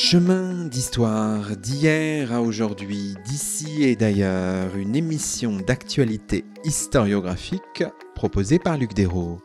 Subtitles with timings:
[0.00, 7.82] Chemin d'histoire d'hier à aujourd'hui, d'ici et d'ailleurs, une émission d'actualité historiographique
[8.14, 9.40] proposée par Luc Dérault.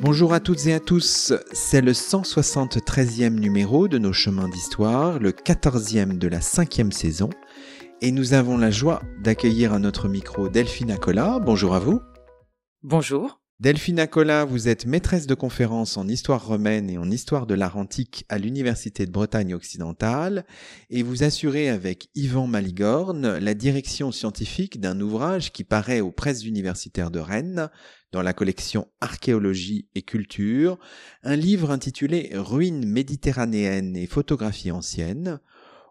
[0.00, 5.32] Bonjour à toutes et à tous, c'est le 173e numéro de nos chemins d'histoire, le
[5.32, 7.28] 14e de la cinquième saison,
[8.00, 11.38] et nous avons la joie d'accueillir à notre micro Delphine Acola.
[11.40, 12.00] Bonjour à vous.
[12.82, 13.40] Bonjour.
[13.60, 17.76] Delphine Acola, vous êtes maîtresse de conférences en histoire romaine et en histoire de l'art
[17.76, 20.46] antique à l'Université de Bretagne occidentale
[20.90, 26.44] et vous assurez avec Yvan Maligorne la direction scientifique d'un ouvrage qui paraît aux presses
[26.44, 27.68] universitaires de Rennes
[28.12, 30.78] dans la collection Archéologie et Culture,
[31.24, 35.40] un livre intitulé Ruines méditerranéennes et photographies anciennes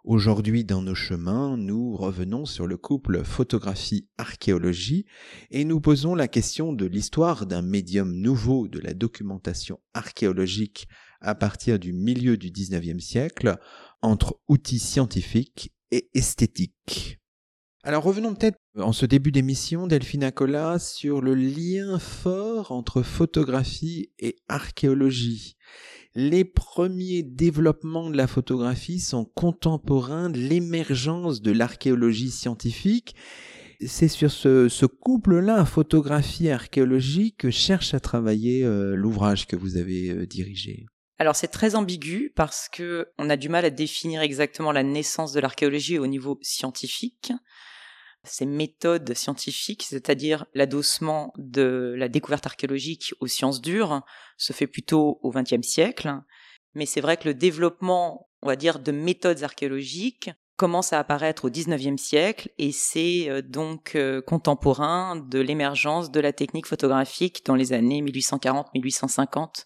[0.07, 5.05] Aujourd'hui, dans nos chemins, nous revenons sur le couple photographie-archéologie
[5.51, 10.87] et nous posons la question de l'histoire d'un médium nouveau de la documentation archéologique
[11.19, 13.57] à partir du milieu du XIXe siècle
[14.01, 17.19] entre outils scientifiques et esthétiques.
[17.83, 24.13] Alors revenons peut-être en ce début d'émission, Delphine Acola, sur le lien fort entre photographie
[24.19, 25.57] et archéologie
[26.17, 33.15] les premiers développements de la photographie sont contemporains de l'émergence de l'archéologie scientifique.
[33.85, 40.09] C'est sur ce, couple-là, photographie archéologie, que cherche à travailler euh, l'ouvrage que vous avez
[40.09, 40.87] euh, dirigé.
[41.19, 45.33] Alors c'est très ambigu parce que on a du mal à définir exactement la naissance
[45.33, 47.31] de l'archéologie au niveau scientifique
[48.23, 54.01] ces méthodes scientifiques, c'est-à-dire l'adossement de la découverte archéologique aux sciences dures,
[54.37, 56.13] se fait plutôt au XXe siècle.
[56.75, 61.45] Mais c'est vrai que le développement, on va dire, de méthodes archéologiques commence à apparaître
[61.45, 67.45] au XIXe siècle et c'est euh, donc euh, contemporain de l'émergence de la technique photographique
[67.45, 69.65] dans les années 1840-1850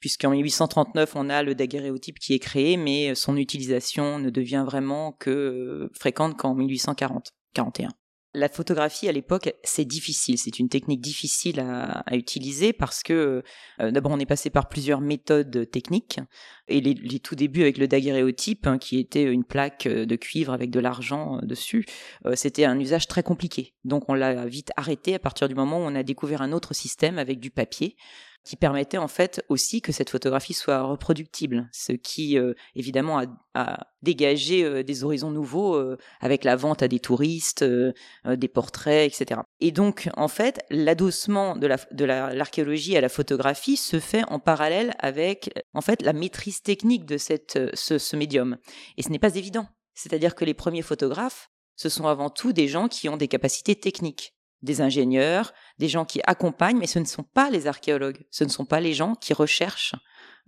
[0.00, 5.12] puisqu'en 1839 on a le daguerréotype qui est créé, mais son utilisation ne devient vraiment
[5.12, 7.32] que euh, fréquente qu'en 1840.
[7.54, 7.90] 41.
[8.32, 13.42] La photographie à l'époque, c'est difficile, c'est une technique difficile à, utiliser parce que
[13.80, 16.20] euh, d'abord on est passé par plusieurs méthodes techniques
[16.68, 20.52] et les, tout débuts avec le daguerréotype, hein, qui était une plaque euh, de cuivre
[20.52, 21.86] avec de l'argent euh, dessus,
[22.34, 23.74] c'était un usage très compliqué.
[23.84, 26.72] Donc on l'a vite arrêté à partir du moment où on a découvert un autre
[26.72, 27.96] système avec du papier
[28.44, 33.22] qui permettait en fait aussi que cette photographie soit reproductible, ce qui euh, évidemment
[33.54, 39.12] a, dégagé euh, des horizons nouveaux euh, avec la vente à des touristes, des portraits,
[39.12, 39.40] etc.
[39.60, 45.50] Et donc en fait l'adossement de l'archéologie à la photographie se fait en parallèle avec
[45.74, 48.56] en fait la maîtrise technique de ce, ce médium.
[48.96, 49.66] Et ce n'est pas évident.
[49.94, 53.74] C'est-à-dire que les premiers photographes, ce sont avant tout des gens qui ont des capacités
[53.74, 58.44] techniques des ingénieurs, des gens qui accompagnent, mais ce ne sont pas les archéologues, ce
[58.44, 59.94] ne sont pas les gens qui recherchent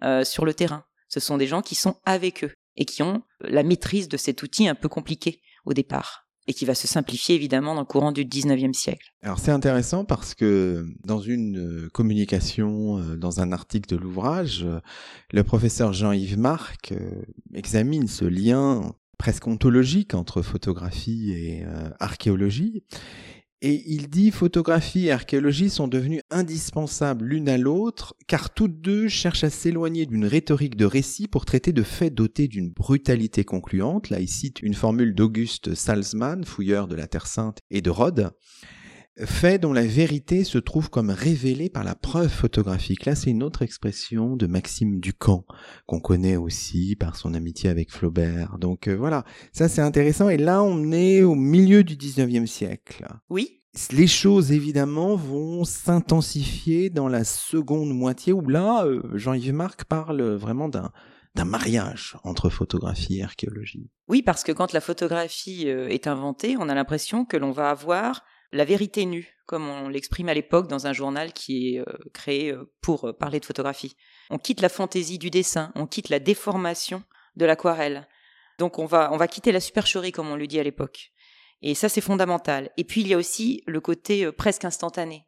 [0.02, 3.22] euh, sur le terrain, ce sont des gens qui sont avec eux et qui ont
[3.40, 7.36] la maîtrise de cet outil un peu compliqué au départ et qui va se simplifier
[7.36, 9.12] évidemment dans le courant du 19e siècle.
[9.22, 14.66] Alors c'est intéressant parce que dans une euh, communication, euh, dans un article de l'ouvrage,
[15.32, 16.92] le professeur Jean-Yves Marc
[17.54, 21.64] examine ce lien presque ontologique entre photographie et
[22.00, 22.82] archéologie
[23.64, 29.06] et il dit photographie et archéologie sont devenues indispensables l'une à l'autre, car toutes deux
[29.06, 34.10] cherchent à s'éloigner d'une rhétorique de récit pour traiter de faits dotés d'une brutalité concluante.
[34.10, 38.32] Là, il cite une formule d'Auguste Salzmann, fouilleur de la Terre Sainte et de Rhodes.
[39.18, 43.04] Fait dont la vérité se trouve comme révélée par la preuve photographique.
[43.04, 45.44] Là, c'est une autre expression de Maxime Ducamp,
[45.86, 48.56] qu'on connaît aussi par son amitié avec Flaubert.
[48.58, 50.30] Donc euh, voilà, ça c'est intéressant.
[50.30, 53.06] Et là, on est au milieu du 19e siècle.
[53.28, 53.60] Oui.
[53.90, 60.22] Les choses, évidemment, vont s'intensifier dans la seconde moitié, où là, euh, Jean-Yves Marc parle
[60.22, 60.90] vraiment d'un
[61.34, 63.88] d'un mariage entre photographie et archéologie.
[64.08, 67.70] Oui, parce que quand la photographie euh, est inventée, on a l'impression que l'on va
[67.70, 68.22] avoir
[68.52, 72.52] la vérité nue, comme on l'exprime à l'époque dans un journal qui est euh, créé
[72.52, 73.96] euh, pour euh, parler de photographie.
[74.30, 77.02] On quitte la fantaisie du dessin, on quitte la déformation
[77.36, 78.08] de l'aquarelle.
[78.58, 81.12] Donc on va, on va quitter la supercherie, comme on le dit à l'époque.
[81.62, 82.70] Et ça, c'est fondamental.
[82.76, 85.26] Et puis, il y a aussi le côté presque instantané,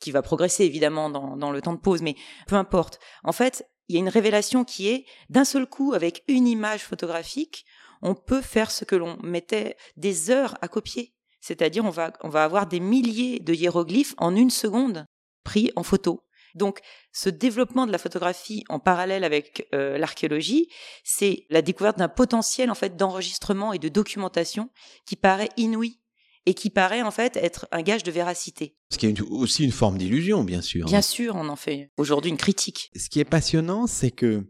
[0.00, 2.16] qui va progresser évidemment dans, dans le temps de pause, mais
[2.46, 2.98] peu importe.
[3.22, 6.82] En fait, il y a une révélation qui est, d'un seul coup, avec une image
[6.82, 7.64] photographique,
[8.02, 11.14] on peut faire ce que l'on mettait des heures à copier.
[11.40, 15.06] C'est-à-dire, on va, on va avoir des milliers de hiéroglyphes en une seconde
[15.44, 16.22] pris en photo.
[16.54, 16.80] Donc,
[17.12, 20.68] ce développement de la photographie en parallèle avec euh, l'archéologie,
[21.04, 24.70] c'est la découverte d'un potentiel en fait d'enregistrement et de documentation
[25.06, 26.00] qui paraît inouï
[26.46, 28.74] et qui paraît en fait être un gage de véracité.
[28.90, 30.86] Ce qui est aussi une forme d'illusion, bien sûr.
[30.86, 32.90] Bien sûr, on en fait aujourd'hui une critique.
[32.96, 34.44] Ce qui est passionnant, c'est que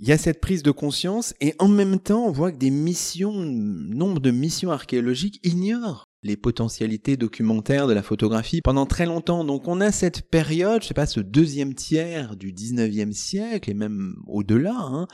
[0.00, 2.70] il y a cette prise de conscience et en même temps, on voit que des
[2.70, 9.44] missions, nombre de missions archéologiques ignorent les potentialités documentaires de la photographie pendant très longtemps.
[9.44, 13.74] Donc on a cette période, je sais pas, ce deuxième tiers du 19e siècle et
[13.74, 15.06] même au-delà, hein,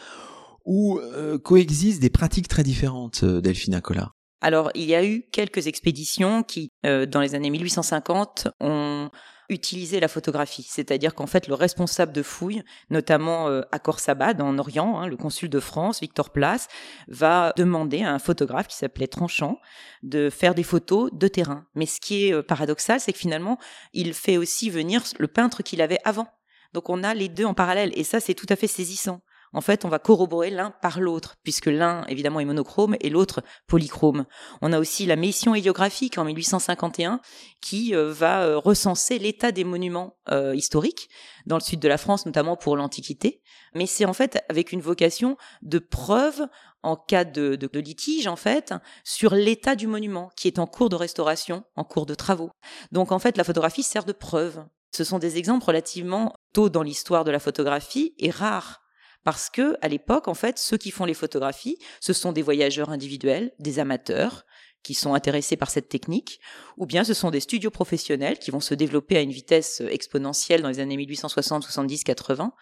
[0.65, 4.13] où euh, coexistent des pratiques très différentes, euh, Delphine Acola.
[4.41, 9.09] Alors, il y a eu quelques expéditions qui, euh, dans les années 1850, ont
[9.49, 10.67] utilisé la photographie.
[10.69, 15.17] C'est-à-dire qu'en fait, le responsable de fouilles, notamment euh, à Khorsabad, en Orient, hein, le
[15.17, 16.69] consul de France, Victor Place,
[17.09, 19.61] va demander à un photographe qui s'appelait Tranchant
[20.03, 21.67] de faire des photos de terrain.
[21.75, 23.59] Mais ce qui est euh, paradoxal, c'est que finalement,
[23.93, 26.29] il fait aussi venir le peintre qu'il avait avant.
[26.73, 29.21] Donc on a les deux en parallèle, et ça, c'est tout à fait saisissant
[29.55, 33.43] en fait, on va corroborer l'un par l'autre, puisque l'un, évidemment, est monochrome et l'autre
[33.69, 34.27] polychrome.
[34.61, 37.21] On a aussi la mission héliographique en 1851
[37.63, 41.09] qui euh, va euh, recenser l'état des monuments euh, historiques
[41.47, 43.43] dans le sud de la France, notamment pour l'Antiquité.
[43.75, 46.47] Mais c'est en fait avec une vocation de preuve
[46.83, 48.75] en cas de, de litige, en fait,
[49.05, 52.51] sur l'état du monument qui est en cours de restauration, en cours de travaux.
[52.93, 54.65] Donc, en fait, la photographie sert de preuve.
[54.95, 58.84] Ce sont des exemples relativement tôt dans l'histoire de la photographie et rares
[59.25, 62.91] parce que à l'époque, en fait, ceux qui font les photographies, ce sont des voyageurs
[62.91, 64.45] individuels, des amateurs
[64.83, 66.41] qui sont intéressés par cette technique,
[66.77, 70.61] ou bien ce sont des studios professionnels qui vont se développer à une vitesse exponentielle
[70.61, 72.53] dans les années 1860, 70, 80,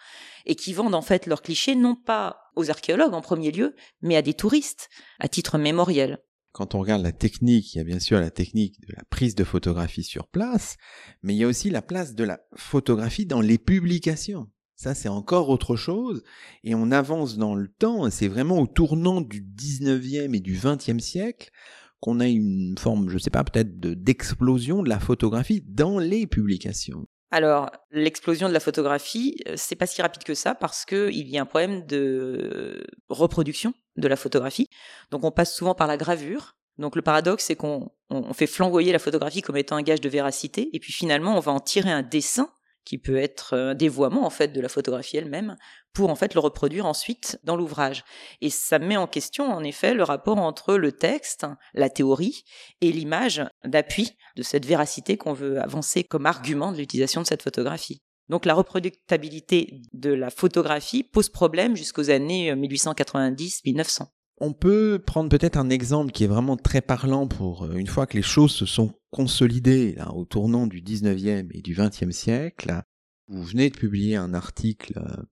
[0.45, 4.15] et qui vendent en fait leurs clichés non pas aux archéologues en premier lieu, mais
[4.15, 4.89] à des touristes,
[5.19, 6.19] à titre mémoriel
[6.53, 9.33] quand on regarde la technique, il y a bien sûr la technique de la prise
[9.33, 10.77] de photographie sur place,
[11.23, 14.47] mais il y a aussi la place de la photographie dans les publications.
[14.75, 16.23] Ça, c'est encore autre chose.
[16.63, 18.09] Et on avance dans le temps.
[18.09, 21.51] C'est vraiment au tournant du 19e et du 20e siècle
[21.99, 26.27] qu'on a une forme, je ne sais pas, peut-être d'explosion de la photographie dans les
[26.27, 27.05] publications.
[27.31, 31.29] Alors, l'explosion de la photographie, euh, c'est pas si rapide que ça parce que il
[31.29, 34.67] y a un problème de reproduction de la photographie.
[35.11, 36.57] Donc, on passe souvent par la gravure.
[36.77, 37.89] Donc, le paradoxe, c'est qu'on
[38.33, 41.51] fait flamboyer la photographie comme étant un gage de véracité, et puis finalement, on va
[41.51, 42.49] en tirer un dessin
[42.85, 45.55] qui peut être un dévoiement en fait de la photographie elle-même
[45.93, 48.03] pour en fait le reproduire ensuite dans l'ouvrage.
[48.41, 52.43] Et ça met en question en effet le rapport entre le texte, la théorie
[52.81, 57.43] et l'image d'appui de cette véracité qu'on veut avancer comme argument de l'utilisation de cette
[57.43, 58.01] photographie.
[58.29, 64.07] Donc la reproductibilité de la photographie pose problème jusqu'aux années 1890-1900.
[64.39, 68.07] On peut prendre peut-être un exemple qui est vraiment très parlant pour euh, une fois
[68.07, 72.81] que les choses se sont consolidées là, au tournant du 19e et du 20e siècle.
[73.27, 75.23] Vous venez de publier un article euh,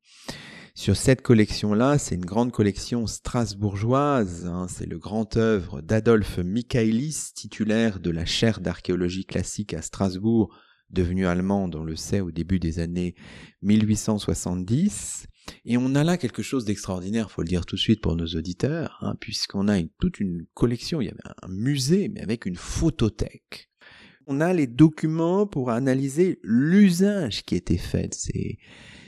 [0.76, 1.98] sur cette collection-là.
[1.98, 4.46] C'est une grande collection strasbourgeoise.
[4.46, 4.68] Hein.
[4.70, 10.56] c'est le grand œuvre d'Adolphe Michaelis, titulaire de la chaire d'archéologie classique à Strasbourg,
[10.92, 13.16] devenu allemand, on le sait, au début des années
[13.64, 15.26] 1870.
[15.66, 18.28] Et on a là quelque chose d'extraordinaire, faut le dire tout de suite pour nos
[18.28, 22.56] auditeurs, hein, puisqu'on a toute une collection, il y avait un musée, mais avec une
[22.56, 23.71] photothèque.
[24.28, 28.14] On a les documents pour analyser l'usage qui était fait de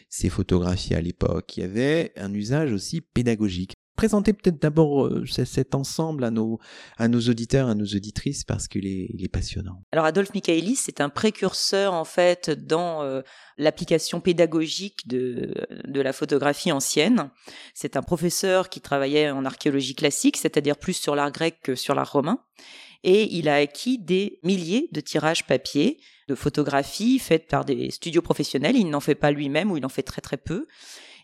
[0.09, 1.57] ces, photographies à l'époque.
[1.57, 3.73] Il y avait un usage aussi pédagogique.
[3.95, 6.59] Présentez peut-être d'abord euh, cet ensemble à nos,
[6.99, 9.83] auditeurs, à nos auditrices, parce qu'il est, passionnant.
[9.91, 13.21] Alors Adolphe Michaelis, c'est un précurseur en fait dans euh,
[13.57, 15.53] l'application pédagogique de
[16.01, 17.29] la photographie ancienne.
[17.75, 21.93] C'est un professeur qui travaillait en archéologie classique, c'est-à-dire plus sur l'art grec que sur
[21.93, 22.39] l'art romain.
[23.03, 28.21] Et il a acquis des milliers de tirages papier de photographies faites par des studios
[28.21, 28.77] professionnels.
[28.77, 30.67] Il n'en fait pas lui-même ou il en fait très très peu.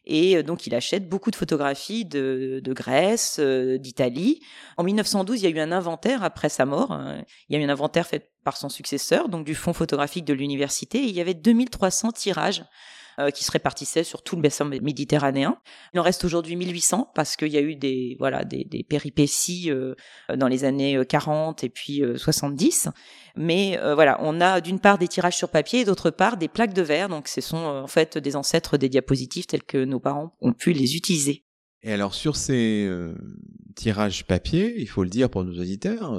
[0.05, 4.41] Et euh, donc, il achète beaucoup de photographies de, Grèce, euh, d'Italie.
[4.77, 6.91] En 1912, il y a eu un inventaire après sa mort.
[6.91, 7.24] Hein.
[7.48, 10.33] Il y a eu un inventaire fait par son successeur, donc du fonds photographique de
[10.33, 11.03] l'université.
[11.03, 12.63] il y avait 2300 tirages
[13.19, 15.57] euh, qui se répartissaient sur tout le bassin méditerranéen.
[15.93, 19.93] Il en reste aujourd'hui 1800 parce qu'il y a eu des voilà des, péripéties euh,
[20.38, 22.88] dans les années 40 euh, et puis 70.
[23.35, 26.73] Mais voilà, on a d'une part des tirages sur papier et d'autre part des plaques
[26.73, 27.09] de verre.
[27.09, 30.71] Donc ce sont en fait des ancêtres des diapositives tels que nos parents ont pu
[30.71, 31.43] les utiliser.
[31.81, 32.89] Et alors sur ces
[33.75, 36.13] tirages papier, il faut le dire pour nos auditeurs,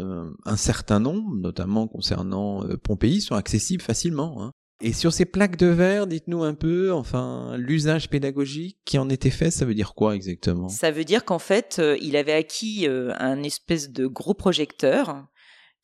[0.44, 4.42] un certain nombre, notamment concernant Pompéi, sont accessibles facilement.
[4.42, 4.52] Hein.
[4.82, 9.30] Et sur ces plaques de verre, dites-nous un peu, enfin, l'usage pédagogique qui en était
[9.30, 10.68] fait, ça veut dire quoi exactement?
[10.68, 15.26] Ça veut dire qu'en fait, euh, il avait acquis euh, un espèce de gros projecteur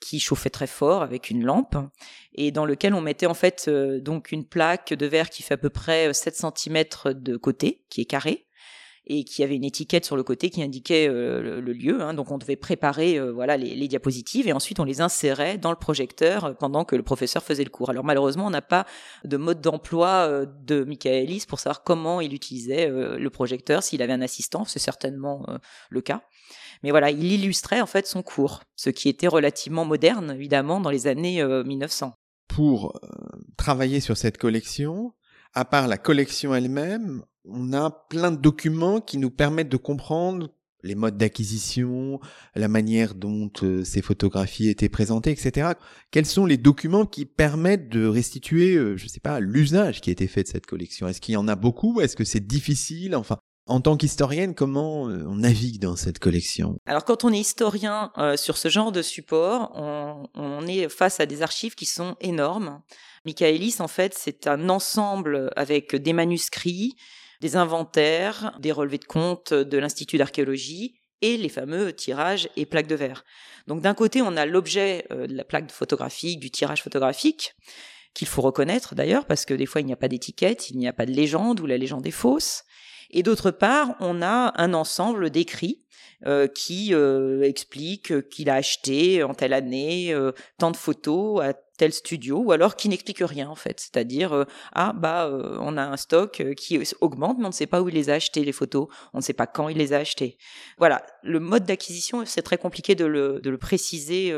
[0.00, 1.76] qui chauffait très fort avec une lampe
[2.34, 5.58] et dans lequel on mettait en fait donc une plaque de verre qui fait à
[5.58, 6.84] peu près 7 cm
[7.14, 8.45] de côté, qui est carré,
[9.06, 12.02] et qui avait une étiquette sur le côté qui indiquait euh, le, lieu.
[12.02, 12.14] Hein.
[12.14, 15.76] donc on devait préparer euh, voilà les, diapositives et ensuite on les insérait dans le
[15.76, 17.90] projecteur euh, pendant que le professeur faisait le cours.
[17.90, 18.86] Alors malheureusement on n'a pas
[19.24, 24.22] de mode d'emploi de Michaelis pour savoir comment il utilisait le projecteur, s'il avait un
[24.22, 25.46] assistant, c'est certainement
[25.90, 26.22] le cas.
[26.82, 30.90] Mais voilà, il illustrait en fait son cours, ce qui était relativement moderne évidemment dans
[30.90, 32.14] les années 1900.
[32.48, 33.00] Pour
[33.56, 35.14] travailler sur cette collection,
[35.54, 40.48] à part la collection elle-même, on a plein de documents qui nous permettent de comprendre
[40.82, 42.20] les modes d'acquisition,
[42.54, 45.72] la manière dont euh, ces photographies étaient présentées, etc.
[46.10, 50.10] Quels sont les documents qui permettent de restituer, euh, je ne sais pas, l'usage qui
[50.10, 51.08] a été fait de cette collection?
[51.08, 52.00] Est-ce qu'il y en a beaucoup?
[52.00, 53.16] Est-ce que c'est difficile?
[53.16, 56.76] Enfin, en tant qu'historienne, comment euh, on navigue dans cette collection?
[56.86, 61.26] Alors quand on est historien sur ce genre de support, on, on, est face à
[61.26, 62.80] des archives qui sont énormes.
[63.24, 66.94] Michaelis, en fait, c'est un ensemble avec des manuscrits,
[67.40, 72.86] des inventaires, des relevés de compte de l'Institut d'archéologie et les fameux tirages et plaques
[72.86, 73.24] de verre.
[73.66, 77.54] Donc d'un côté, on a l'objet euh, de la plaque photographique, du tirage photographique,
[78.14, 80.88] qu'il faut reconnaître d'ailleurs, parce que des fois il n'y a pas d'étiquette, il n'y
[80.88, 82.64] a pas de légende ou la légende est fausse.
[83.10, 85.84] Et d'autre part, on a un ensemble d'écrits
[86.24, 90.14] euh, qui euh, explique qu'il a acheté en telle année
[90.58, 93.80] tant de photos à tel studio ou alors qui n'explique rien en fait.
[93.80, 97.54] C'est-à-dire euh, ah bah euh, on a un stock euh, qui augmente mais on ne
[97.54, 98.88] sait pas où il les a achetés les photos.
[99.12, 100.38] On ne sait pas quand il les a achetés
[100.78, 101.04] voilà.
[101.22, 104.34] Le mode d'acquisition c'est très compliqué de le, de le préciser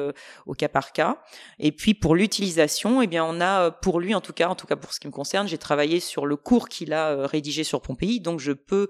[0.47, 1.23] au cas par cas.
[1.59, 4.67] Et puis pour l'utilisation eh bien on a pour lui en tout cas en tout
[4.67, 7.81] cas pour ce qui me concerne j'ai travaillé sur le cours qu'il a rédigé sur
[7.81, 8.21] Pompéi.
[8.21, 8.89] Donc je peux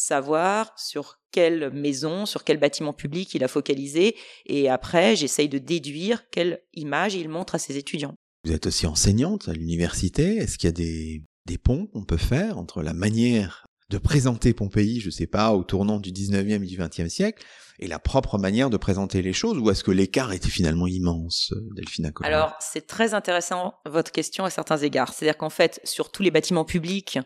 [0.00, 4.16] savoir sur quelle maison, sur quel bâtiment public il a focalisé,
[4.46, 8.14] et après j'essaye de déduire quelle image il montre à ses étudiants.
[8.44, 12.16] Vous êtes aussi enseignante à l'université, est-ce qu'il y a des, des ponts qu'on peut
[12.16, 16.62] faire entre la manière de présenter Pompéi, je ne sais pas, au tournant du 19e
[16.62, 17.44] et du 20e siècle,
[17.78, 21.52] et la propre manière de présenter les choses, ou est-ce que l'écart était finalement immense,
[21.74, 25.12] Delphine Alors, c'est très intéressant votre question à certains égards.
[25.12, 27.18] C'est-à-dire qu'en fait, sur tous les bâtiments publics,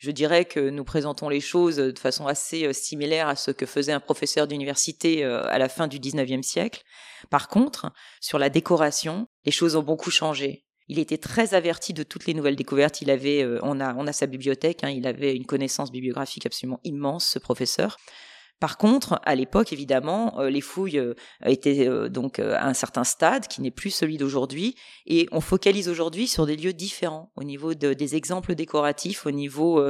[0.00, 3.66] je dirais que nous présentons les choses de façon assez euh, similaire à ce que
[3.66, 6.82] faisait un professeur d'université euh, à la fin du 19e siècle.
[7.28, 10.64] Par contre, sur la décoration, les choses ont beaucoup changé.
[10.88, 13.02] Il était très averti de toutes les nouvelles découvertes.
[13.02, 14.84] Il avait, euh, on a, on a sa bibliothèque.
[14.84, 17.98] Hein, il avait une connaissance bibliographique absolument immense, ce professeur.
[18.60, 21.14] Par contre, à l'époque, évidemment, euh, les fouilles euh,
[21.46, 24.76] étaient euh, donc à un certain stade qui n'est plus celui d'aujourd'hui,
[25.06, 29.82] et on focalise aujourd'hui sur des lieux différents au niveau des exemples décoratifs, au niveau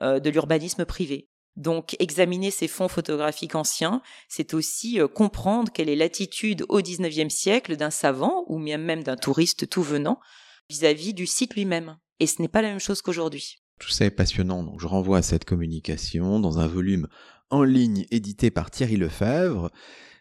[0.00, 1.28] de l'urbanisme privé.
[1.56, 7.76] Donc, examiner ces fonds photographiques anciens, c'est aussi comprendre quelle est l'attitude au XIXe siècle
[7.76, 10.20] d'un savant ou même d'un touriste tout venant
[10.68, 11.96] vis-à-vis du site lui-même.
[12.20, 13.56] Et ce n'est pas la même chose qu'aujourd'hui.
[13.78, 17.08] Tout ça est passionnant, donc je renvoie à cette communication dans un volume
[17.50, 19.70] en ligne édité par Thierry Lefebvre.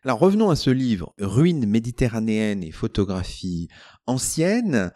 [0.03, 3.67] Alors revenons à ce livre, Ruines méditerranéennes et photographies
[4.05, 4.91] anciennes.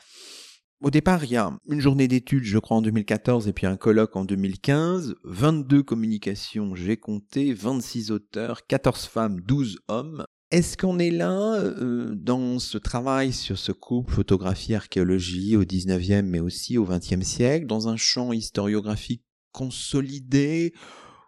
[0.82, 3.78] Au départ, il y a une journée d'études, je crois, en 2014 et puis un
[3.78, 10.26] colloque en 2015, 22 communications, j'ai compté, 26 auteurs, 14 femmes, 12 hommes.
[10.50, 16.40] Est-ce qu'on est là euh, dans ce travail sur ce couple photographie-archéologie au 19e mais
[16.40, 20.74] aussi au 20e siècle, dans un champ historiographique consolidé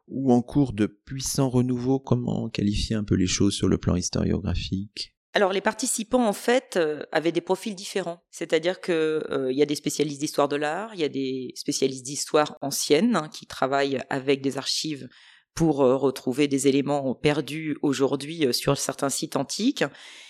[0.07, 3.95] ou en cours de puissant renouveau Comment qualifier un peu les choses sur le plan
[3.95, 5.13] historiographique?
[5.35, 9.63] Alors les participants en fait euh, avaient des profils différents, c'est-à-dire que euh, il y
[9.63, 13.47] a des spécialistes d'histoire de l'art, il y a des spécialistes d'histoire ancienne hein, qui
[13.47, 15.09] travaillent avec des archives
[15.55, 19.83] pour euh, retrouver des éléments perdus aujourd'hui euh, sur certains sites antiques.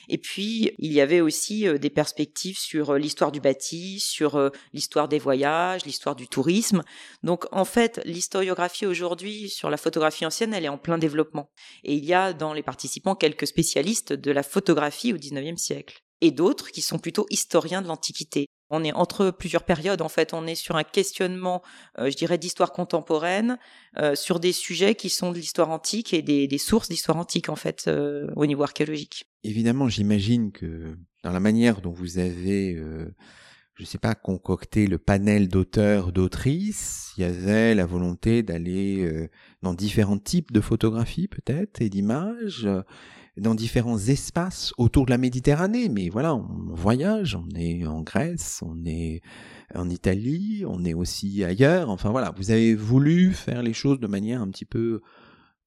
[0.09, 5.07] Et puis, il y avait aussi euh, des perspectives sur l'histoire du bâti, sur l'histoire
[5.07, 6.83] des voyages, l'histoire du tourisme.
[7.23, 11.49] Donc, en fait, l'historiographie aujourd'hui sur la photographie ancienne, elle est en plein développement.
[11.83, 16.03] Et il y a dans les participants quelques spécialistes de la photographie au XIXe siècle
[16.23, 18.47] et d'autres qui sont plutôt historiens de l'Antiquité.
[18.75, 20.33] On est entre plusieurs périodes, en fait.
[20.33, 21.61] On est sur un questionnement,
[21.99, 23.59] euh, je dirais, d'histoire contemporaine,
[23.99, 27.55] euh, sur des sujets qui sont de l'histoire antique et des, sources d'histoire antique, en
[27.55, 29.27] fait, euh, au niveau archéologique.
[29.43, 32.81] Évidemment, j'imagine que dans la manière dont vous avez,
[33.75, 39.29] je sais pas, concocté le panel d'auteurs, d'autrices, il y avait la volonté d'aller
[39.61, 42.67] dans différents types de photographies, peut-être, et d'images
[43.37, 45.89] dans différents espaces autour de la Méditerranée.
[45.89, 49.21] Mais voilà, on voyage, on est en Grèce, on est
[49.73, 51.89] en Italie, on est aussi ailleurs.
[51.89, 55.01] Enfin voilà, vous avez voulu faire les choses de manière un petit peu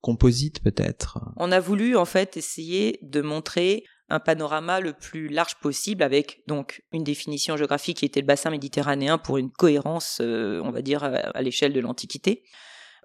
[0.00, 1.18] composite peut-être.
[1.36, 6.42] On a voulu en fait essayer de montrer un panorama le plus large possible avec
[6.46, 10.80] donc une définition géographique qui était le bassin méditerranéen pour une cohérence, euh, on va
[10.80, 12.44] dire, à l'échelle de l'Antiquité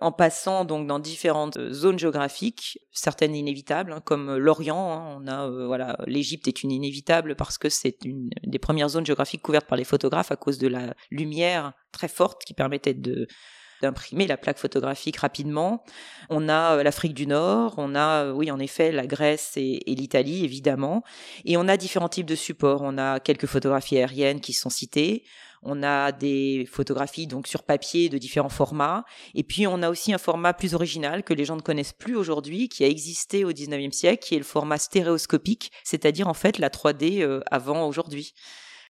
[0.02, 4.92] en passant donc dans différentes zones géographiques, certaines inévitables, hein, comme l'Orient.
[4.92, 8.90] Hein, on a euh, voilà, l'Égypte est une inévitable parce que c'est une des premières
[8.90, 12.96] zones géographiques couvertes par les photographes à cause de la lumière très forte qui permettait
[12.96, 15.84] d'imprimer la plaque photographique rapidement.
[16.32, 19.84] On a euh, l'Afrique du Nord, on a, euh, oui, en effet, la Grèce et,
[19.86, 21.04] l'Italie, évidemment.
[21.46, 22.82] Et on a différents types de supports.
[22.84, 25.24] On a quelques photographies aériennes qui sont citées.
[25.64, 29.06] On a des photographies donc sur papier de différents formats.
[29.36, 32.16] Et puis on a aussi un format plus original que les gens ne connaissent plus
[32.16, 36.58] aujourd'hui, qui a existé au 19e siècle, qui est le format stéréoscopique, c'est-à-dire en fait
[36.58, 38.34] la 3D euh, avant aujourd'hui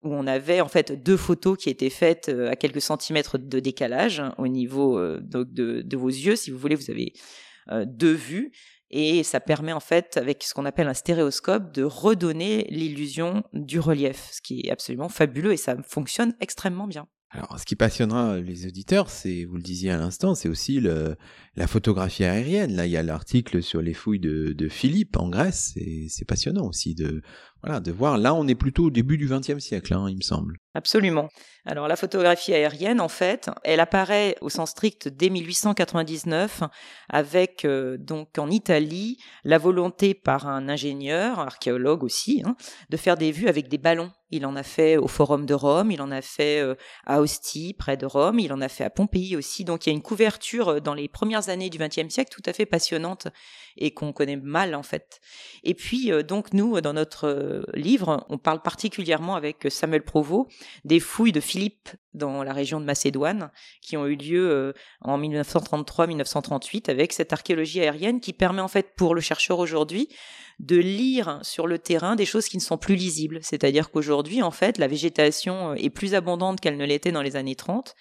[0.03, 3.59] où on avait en fait deux photos qui étaient faites euh, à quelques centimètres de
[3.59, 6.35] décalage hein, au niveau euh, de, de, vos yeux.
[6.35, 7.13] Si vous voulez, vous avez
[7.85, 8.51] deux vues
[8.91, 13.79] et ça permet en fait, avec ce qu'on appelle un stéréoscope, de redonner l'illusion du
[13.79, 17.07] relief, ce qui est absolument fabuleux et ça fonctionne extrêmement bien.
[17.33, 21.67] Alors, ce qui passionnera les auditeurs, c'est, vous le disiez à l'instant, c'est aussi la
[21.67, 22.75] photographie aérienne.
[22.75, 26.25] Là, il y a l'article sur les fouilles de, de Philippe en Grèce, et c'est
[26.25, 27.21] passionnant aussi de,
[27.63, 28.17] voilà, de voir.
[28.17, 30.57] Là, on est plutôt au début du XXe siècle, hein, il me semble.
[30.73, 31.29] Absolument.
[31.65, 36.63] Alors, la photographie aérienne, en fait, elle apparaît au sens strict dès 1899,
[37.09, 42.55] avec euh, donc en Italie la volonté par un ingénieur, archéologue aussi, hein,
[42.89, 45.91] de faire des vues avec des ballons il en a fait au Forum de Rome,
[45.91, 46.75] il en a fait euh,
[47.05, 49.65] à Ostie, près de Rome, il en a fait à Pompéi aussi.
[49.65, 52.49] Donc il y a une couverture euh, dans les premières années du XXe siècle tout
[52.49, 53.27] à fait passionnante
[53.77, 55.19] et qu'on connaît mal en fait.
[55.63, 60.49] Et puis donc nous, dans notre livre, on parle particulièrement avec Samuel Provost
[60.85, 66.89] des fouilles de Philippe dans la région de Macédoine qui ont eu lieu en 1933-1938
[66.89, 70.09] avec cette archéologie aérienne qui permet en fait pour le chercheur aujourd'hui
[70.61, 73.39] de lire sur le terrain des choses qui ne sont plus lisibles.
[73.41, 77.35] C'est-à-dire qu'aujourd'hui, en fait, la végétation euh, est plus abondante qu'elle ne l'était dans les
[77.35, 77.95] années 30.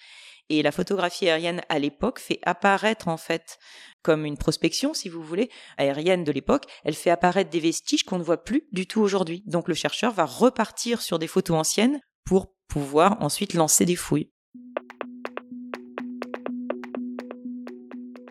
[0.49, 3.57] Et la photographie aérienne à l'époque fait apparaître, en fait,
[4.01, 8.17] comme une prospection, si vous voulez, aérienne de l'époque, elle fait apparaître des vestiges qu'on
[8.17, 9.43] ne voit plus du tout aujourd'hui.
[9.45, 14.31] Donc le chercheur va repartir sur des photos anciennes pour pouvoir ensuite lancer des fouilles.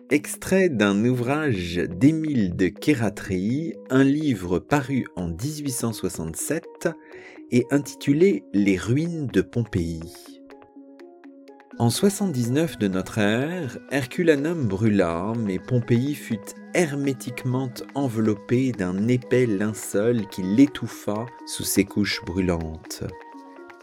[0.09, 6.89] Extrait d'un ouvrage d'Émile de Kératry, un livre paru en 1867
[7.51, 10.01] et intitulé Les ruines de Pompéi.
[11.81, 16.37] En 79 de notre ère, Herculanum brûla, mais Pompéi fut
[16.75, 23.03] hermétiquement enveloppé d'un épais linceul qui l'étouffa sous ses couches brûlantes.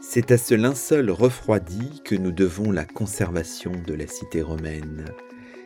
[0.01, 5.07] C'est à ce linceul refroidi que nous devons la conservation de la cité romaine.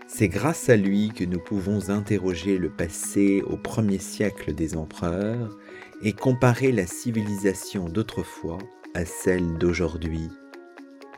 [0.09, 5.59] C'est grâce à lui que nous pouvons interroger le passé au premier siècle des empereurs
[6.01, 8.57] et comparer la civilisation d'autrefois
[8.95, 10.31] à celle d'aujourd'hui.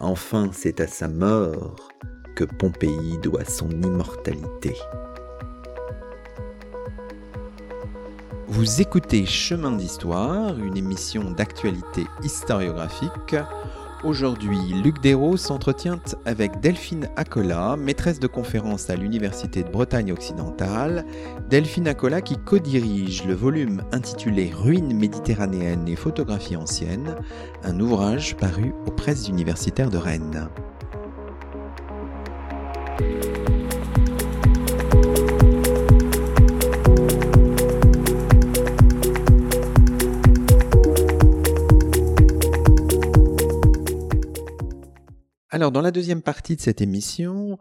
[0.00, 1.76] Enfin, c'est à sa mort
[2.34, 4.74] que Pompéi doit son immortalité.
[8.48, 13.36] Vous écoutez Chemin d'Histoire, une émission d'actualité historiographique
[14.04, 21.06] Aujourd'hui, Luc Dérault s'entretient avec Delphine Acola, maîtresse de conférence à l'Université de Bretagne occidentale.
[21.48, 27.16] Delphine Acola qui co-dirige le volume intitulé Ruines méditerranéennes et photographies anciennes,
[27.62, 30.48] un ouvrage paru aux presses universitaires de Rennes.
[45.54, 47.60] Alors, dans la deuxième partie de cette émission,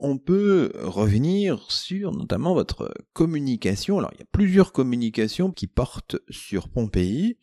[0.00, 3.98] on peut revenir sur notamment votre communication.
[3.98, 7.36] Alors, il y a plusieurs communications qui portent sur Pompéi,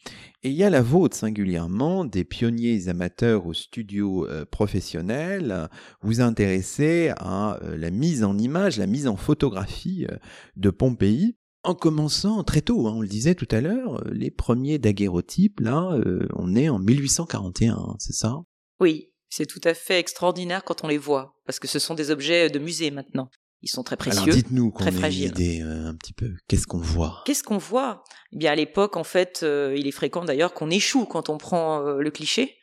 [0.44, 5.70] et il y a la vôtre singulièrement, des pionniers amateurs au studio euh, professionnel.
[6.02, 10.18] Vous intéressez à euh, la mise en image, la mise en photographie euh,
[10.58, 11.38] de Pompéi.
[11.64, 15.98] En commençant très tôt, hein, on le disait tout à l'heure, les premiers daguerreotypes, là,
[16.36, 18.36] on est en 1841, c'est ça?
[18.82, 22.12] Oui, c'est tout à fait extraordinaire quand on les voit, parce que ce sont des
[22.12, 23.30] objets de musée maintenant.
[23.64, 25.30] Ils sont très précieux, Alors dites-nous très fragiles.
[25.30, 26.32] Idée, euh, un petit peu.
[26.48, 27.24] Qu'est-ce qu'on voit?
[27.26, 28.04] Qu'est-ce qu'on voit?
[28.32, 31.38] Eh bien, à l'époque, en fait, euh, il est fréquent d'ailleurs qu'on échoue quand on
[31.38, 32.56] prend euh, le cliché.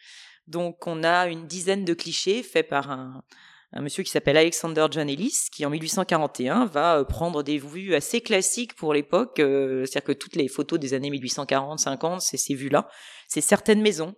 [0.46, 3.24] Donc, on a une dizaine de clichés faits par un,
[3.72, 8.20] un monsieur qui s'appelle Alexander John Ellis, qui en 1841 va prendre des vues assez
[8.20, 12.88] classiques pour l'époque, c'est-à-dire que toutes les photos des années 1840-50, c'est ces vues-là,
[13.27, 14.14] c'est certaines maisons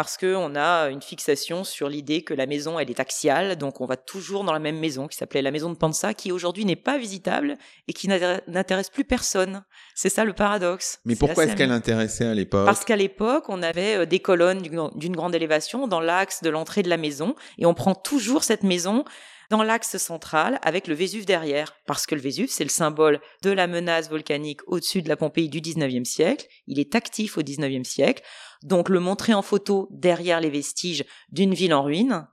[0.00, 3.84] parce qu'on a une fixation sur l'idée que la maison, elle est axiale, donc on
[3.84, 6.74] va toujours dans la même maison qui s'appelait la maison de Pansa, qui aujourd'hui n'est
[6.74, 9.62] pas visitable et qui n'intéresse plus personne.
[9.94, 11.00] C'est ça le paradoxe.
[11.04, 12.64] Mais pourquoi est-ce qu'elle intéressait à l'époque?
[12.64, 16.82] Parce qu'à l'époque, on avait euh, des colonnes d'une grande élévation dans l'axe de l'entrée
[16.82, 19.04] de la maison, et on prend toujours cette maison
[19.50, 23.50] dans l'axe central avec le Vésuve derrière, parce que le Vésuve, c'est le symbole de
[23.50, 26.46] la menace volcanique au-dessus de la Pompéi du 19e siècle.
[26.68, 28.22] Il est actif au 19e siècle.
[28.62, 32.26] Donc le montrer en photo derrière les vestiges d'une ville en ruine,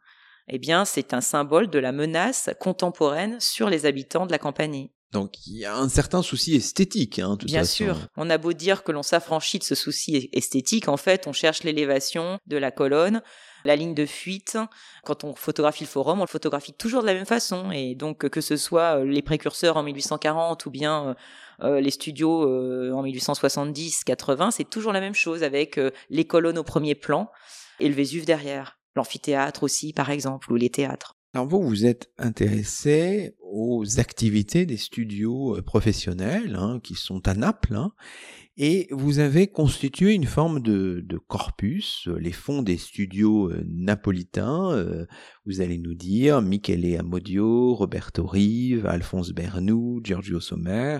[0.50, 4.90] eh bien, c'est un symbole de la menace contemporaine sur les habitants de la campagne.
[5.12, 7.20] Donc il y a un certain souci esthétique.
[7.20, 10.98] Hein, Bien sûr, on a beau dire que l'on s'affranchit de ce souci esthétique, en
[10.98, 13.22] fait, on cherche l'élévation de la colonne,
[13.64, 14.58] la ligne de fuite.
[15.06, 17.72] Quand on photographie le forum, on le photographie toujours de la même façon.
[17.72, 21.16] Et donc que ce soit euh, les précurseurs en 1840 ou bien
[21.62, 22.44] euh, euh, les studios
[22.94, 27.30] en 1870-80, c'est toujours la même chose avec les colonnes au premier plan
[27.80, 28.80] et le Vésuve derrière.
[28.96, 31.16] L'amphithéâtre aussi, par exemple, ou les théâtres.
[31.34, 37.76] Alors vous, vous êtes intéressé aux activités des studios professionnels hein, qui sont à Naples,
[37.76, 37.92] hein,
[38.60, 45.06] et vous avez constitué une forme de, corpus, les fonds des studios euh, napolitains, euh,
[45.46, 51.00] vous allez nous dire Michele Amodio, Roberto Rive, Alphonse Bernoux, Giorgio Sommer.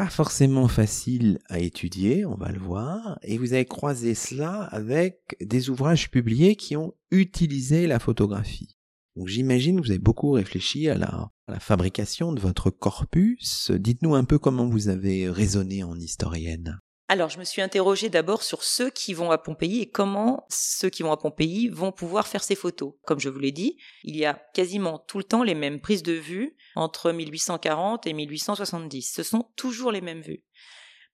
[0.00, 5.36] Pas forcément facile à étudier, on va le voir, et vous avez croisé cela avec
[5.42, 8.78] des ouvrages publiés qui ont utilisé la photographie.
[9.14, 13.70] Donc j'imagine que vous avez beaucoup réfléchi à la, fabrication de votre corpus.
[13.72, 16.80] Dites-nous un peu comment vous avez raisonné en historienne.
[17.12, 20.90] Alors, je me suis interrogée d'abord sur ceux qui vont à Pompéi et comment ceux
[20.90, 22.92] qui vont à Pompéi vont pouvoir faire ces photos.
[23.04, 26.04] Comme je vous l'ai dit, il y a quasiment tout le temps les mêmes prises
[26.04, 29.12] de vue entre 1840 et 1870.
[29.12, 30.44] Ce sont toujours les mêmes vues.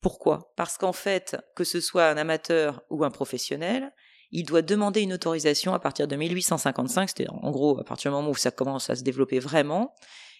[0.02, 0.52] Pourquoi?
[0.54, 3.90] Parce qu'en fait, que ce soit un amateur ou un professionnel,
[4.30, 8.16] il doit demander une autorisation à partir de 1855, c'était en gros à partir du
[8.16, 9.94] moment où ça commence à se développer vraiment,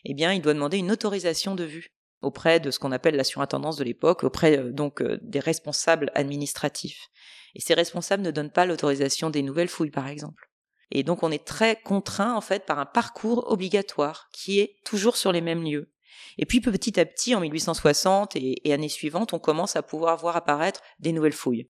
[0.05, 3.25] eh bien il doit demander une autorisation de vue auprès de ce qu'on appelle la
[3.25, 7.09] surintendance de l'époque, auprès euh, donc euh, des responsables administratifs.
[7.55, 10.51] Et ces responsables ne donnent pas l'autorisation des nouvelles fouilles, par exemple.
[10.91, 15.17] Et donc on est très contraint en fait par un parcours obligatoire qui est toujours
[15.17, 15.91] sur les mêmes lieux.
[16.39, 20.37] Et puis petit à petit, en 1860 et, années suivantes, on commence à pouvoir voir
[20.37, 21.69] apparaître des nouvelles fouilles.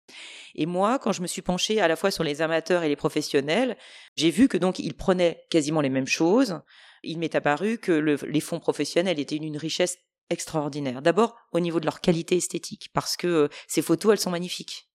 [0.56, 2.96] Et moi, quand je me suis penchée à la fois sur les amateurs et les
[2.96, 3.78] professionnels,
[4.16, 6.62] j'ai vu que donc ils prenaient quasiment les mêmes choses.
[7.04, 9.98] Il m'est apparu que les fonds professionnels étaient une richesse
[10.34, 11.02] extraordinaire.
[11.02, 14.90] D'abord au niveau de leur qualité esthétique, parce que euh, ces photos, elles sont magnifiques.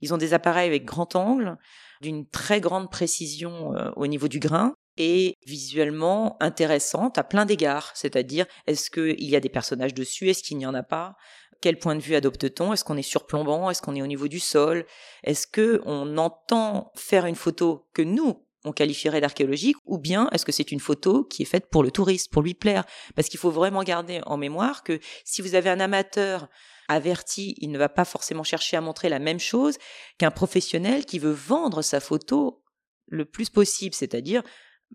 [0.00, 1.56] Ils ont des appareils avec grand angle,
[2.00, 7.90] d'une très grande précision euh, au niveau du grain, et visuellement intéressante à plein d'égards.
[7.94, 10.28] C'est-à-dire, est-ce qu'il y a des personnages dessus?
[10.28, 11.16] Est-ce qu'il n'y en a pas?
[11.60, 12.72] Quel point de vue adopte-t-on?
[12.72, 13.70] Est-ce qu'on est surplombant?
[13.70, 14.86] Est-ce qu'on est au niveau du sol?
[15.22, 20.52] Est-ce qu'on entend faire une photo que nous, on qualifierait d'archéologique, ou bien est-ce que
[20.52, 22.84] c'est une photo qui est faite pour le touriste, pour lui plaire?
[23.14, 26.48] Parce qu'il faut vraiment garder en mémoire que si vous avez un amateur
[26.88, 29.78] averti, il ne va pas forcément chercher à montrer la même chose
[30.18, 32.62] qu'un professionnel qui veut vendre sa photo
[33.06, 34.42] le plus possible, c'est-à-dire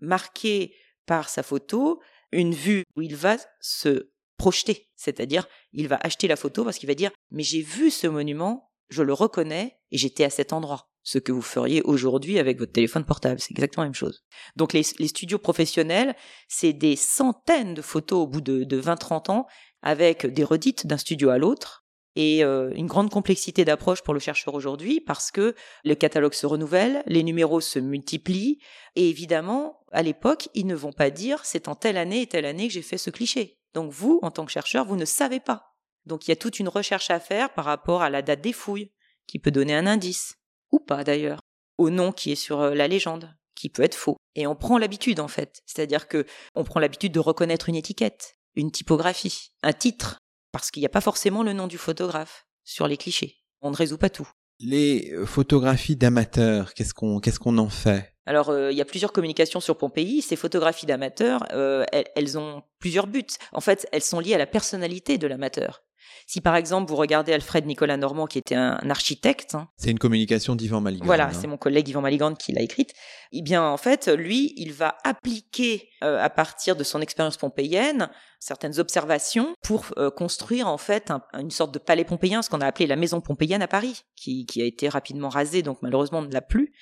[0.00, 0.74] marquer
[1.06, 2.00] par sa photo
[2.32, 6.88] une vue où il va se projeter, c'est-à-dire il va acheter la photo parce qu'il
[6.88, 10.89] va dire mais j'ai vu ce monument, je le reconnais et j'étais à cet endroit.
[11.02, 14.22] Ce que vous feriez aujourd'hui avec votre téléphone portable, c'est exactement la même chose.
[14.56, 16.14] Donc les, studios professionnels,
[16.48, 19.46] c'est des centaines de photos au bout de, de 20-30 ans
[19.82, 21.80] avec des redites d'un studio à l'autre
[22.16, 26.46] et euh, une grande complexité d'approche pour le chercheur aujourd'hui parce que le catalogue se
[26.46, 28.58] renouvelle, les numéros se multiplient
[28.96, 32.46] et évidemment, à l'époque, ils ne vont pas dire c'est en telle année et telle
[32.46, 33.58] année que j'ai fait ce cliché.
[33.74, 35.76] Donc vous, en tant que chercheur, vous ne savez pas.
[36.04, 38.52] Donc il y a toute une recherche à faire par rapport à la date des
[38.52, 38.92] fouilles
[39.26, 40.39] qui peut donner un indice
[40.72, 41.40] ou pas d'ailleurs
[41.78, 44.16] au nom qui est sur euh, la légende qui peut être faux.
[44.34, 48.36] Et on prend l'habitude en fait, c'est-à-dire que on prend l'habitude de reconnaître une étiquette,
[48.54, 50.18] une typographie, un titre
[50.52, 53.36] parce qu'il n'y a pas forcément le nom du photographe sur les clichés.
[53.62, 54.28] On ne résout pas tout.
[54.60, 58.14] Les euh, photographies d'amateurs, qu'est-ce qu'on qu'est-ce qu'on en fait?
[58.26, 60.22] Alors, euh, il y a plusieurs communications sur Pompéi.
[60.22, 63.24] Ces photographies d'amateurs, euh, elles, ont plusieurs buts.
[63.52, 65.82] En fait, elles sont liées à la personnalité de l'amateur.
[66.30, 69.98] Si par exemple vous regardez Alfred Nicolas Normand, qui était un architecte, hein, c'est une
[69.98, 71.04] communication d'Ivan Maligand.
[71.04, 71.32] Voilà, hein.
[71.32, 72.92] c'est mon collègue Ivan Maligand qui l'a écrite.
[73.32, 78.10] Eh bien, en fait, lui, il va appliquer euh, à partir de son expérience pompéienne
[78.38, 82.66] certaines observations pour euh, construire en fait une sorte de palais pompéien, ce qu'on a
[82.66, 86.26] appelé la maison pompéienne à Paris, qui, qui a été rapidement rasée, donc malheureusement on
[86.26, 86.72] ne l'a plus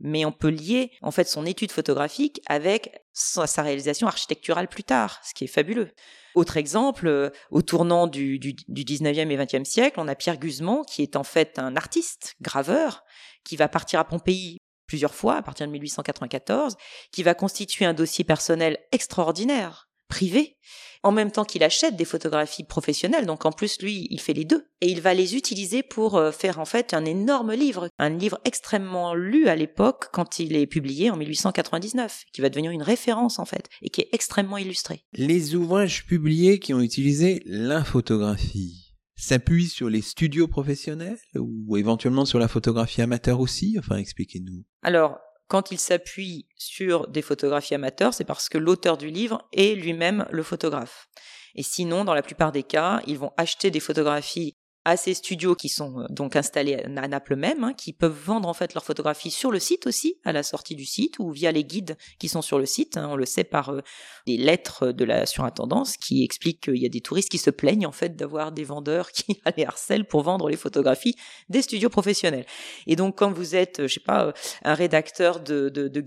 [0.00, 5.20] mais on peut lier en fait son étude photographique avec sa, réalisation architecturale plus tard,
[5.24, 5.90] ce qui est fabuleux.
[6.34, 10.38] Autre exemple, euh, au tournant du, du, du 19e et 20e siècle, on a Pierre
[10.38, 13.02] Guzman, qui est en fait un artiste, graveur,
[13.44, 16.76] qui va partir à Pompéi plusieurs fois à partir de 1894,
[17.12, 20.56] qui va constituer un dossier personnel extraordinaire, privé,
[21.02, 23.26] en même temps qu'il achète des photographies professionnelles.
[23.26, 24.66] Donc en plus, lui, il fait les deux.
[24.80, 28.38] Et il va les utiliser pour euh, faire en fait un énorme livre, un livre
[28.44, 33.38] extrêmement lu à l'époque quand il est publié en 1899, qui va devenir une référence
[33.38, 35.04] en fait, et qui est extrêmement illustré.
[35.12, 42.38] Les ouvrages publiés qui ont utilisé l'infotographie s'appuie sur les studios professionnels ou éventuellement sur
[42.38, 43.76] la photographie amateur aussi?
[43.78, 44.64] Enfin, expliquez-nous.
[44.82, 49.74] Alors, quand il s'appuie sur des photographies amateurs, c'est parce que l'auteur du livre est
[49.74, 51.08] lui-même le photographe.
[51.54, 54.57] Et sinon, dans la plupart des cas, ils vont acheter des photographies
[54.88, 58.48] à ces studios qui sont euh, donc installés à Naples même, hein, qui peuvent vendre
[58.48, 61.52] en fait leurs photographies sur le site aussi, à la sortie du site ou via
[61.52, 62.96] les guides qui sont sur le site.
[62.96, 63.08] Hein.
[63.10, 63.82] on le sait par euh,
[64.26, 67.86] des lettres de la surintendance qui expliquent qu'il y a des touristes qui se plaignent
[67.86, 71.16] en fait d'avoir des vendeurs qui les harcèlent pour vendre les photographies
[71.50, 72.46] des studios professionnels.
[72.86, 74.32] Et donc quand vous êtes, je sais pas,
[74.64, 76.04] un rédacteur de, de, de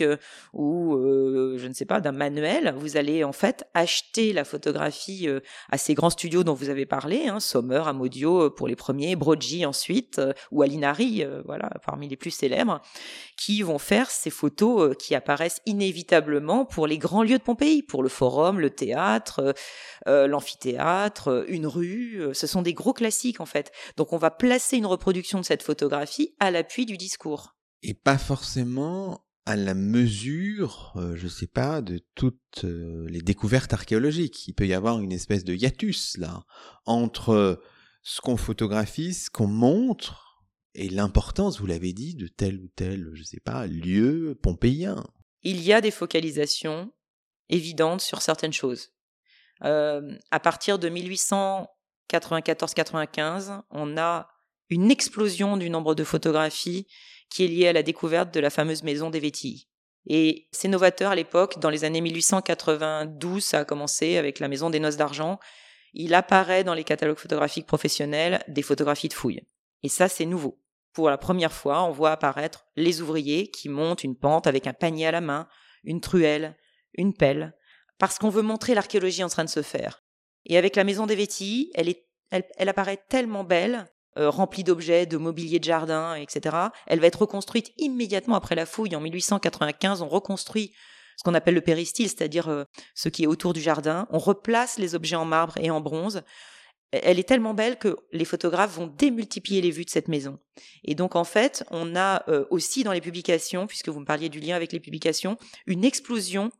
[0.00, 0.16] euh,
[0.54, 0.96] ou
[1.58, 5.28] je ne sais pas d'un manuel, vous allez en fait acheter la photographie
[5.70, 7.40] à ces grands studios dont vous avez parlé, hein,
[7.82, 12.80] Amodio pour les premiers, Brogi ensuite, ou Alinari, voilà, parmi les plus célèbres,
[13.36, 18.02] qui vont faire ces photos qui apparaissent inévitablement pour les grands lieux de Pompéi, pour
[18.02, 19.54] le forum, le théâtre,
[20.06, 22.22] l'amphithéâtre, une rue.
[22.32, 23.72] Ce sont des gros classiques en fait.
[23.96, 27.54] Donc on va placer une reproduction de cette photographie à l'appui du discours.
[27.82, 34.48] Et pas forcément à la mesure, je je sais pas, de toutes les découvertes archéologiques.
[34.48, 36.44] Il peut y avoir une espèce de hiatus là
[36.86, 37.62] entre
[38.02, 40.24] ce qu'on photographie, ce qu'on montre
[40.74, 45.04] et l'importance, vous l'avez dit, de tel ou tel, je sais pas, lieu pompéien.
[45.42, 46.92] Il y a des focalisations
[47.48, 48.90] évidentes sur certaines choses.
[49.60, 50.90] à partir de
[52.10, 54.28] 1894-95, on a
[54.68, 56.88] une explosion du nombre de photographies
[57.34, 59.66] qui est liée à la découverte de la fameuse maison des Vétilles.
[60.06, 64.70] Et c'est novateur à l'époque, dans les années 1892, ça a commencé avec la maison
[64.70, 65.40] des noces d'argent.
[65.94, 69.42] Il apparaît dans les catalogues photographiques professionnels des photographies de fouilles.
[69.82, 70.60] Et ça, c'est nouveau.
[70.92, 74.72] Pour la première fois, on voit apparaître les ouvriers qui montent une pente avec un
[74.72, 75.48] panier à la main,
[75.82, 76.56] une truelle,
[76.92, 77.52] une pelle,
[77.98, 80.04] parce qu'on veut montrer l'archéologie en train de se faire.
[80.44, 85.06] Et avec la maison des Vétilles, elle, est, elle apparaît tellement belle euh, remplie d'objets,
[85.06, 86.56] de mobilier de jardin, etc.
[86.86, 88.94] Elle va être reconstruite immédiatement après la fouille.
[88.94, 90.72] En 1895, on reconstruit
[91.16, 94.06] ce qu'on appelle le péristyle, c'est-à-dire euh, ce qui est autour du jardin.
[94.10, 96.22] On replace les objets en marbre et en bronze.
[96.92, 100.38] Elle est tellement belle que les photographes vont démultiplier les vues de cette maison.
[100.84, 104.28] Et donc en fait, on a euh, aussi dans les publications, puisque vous me parliez
[104.28, 106.52] du lien avec les publications, une explosion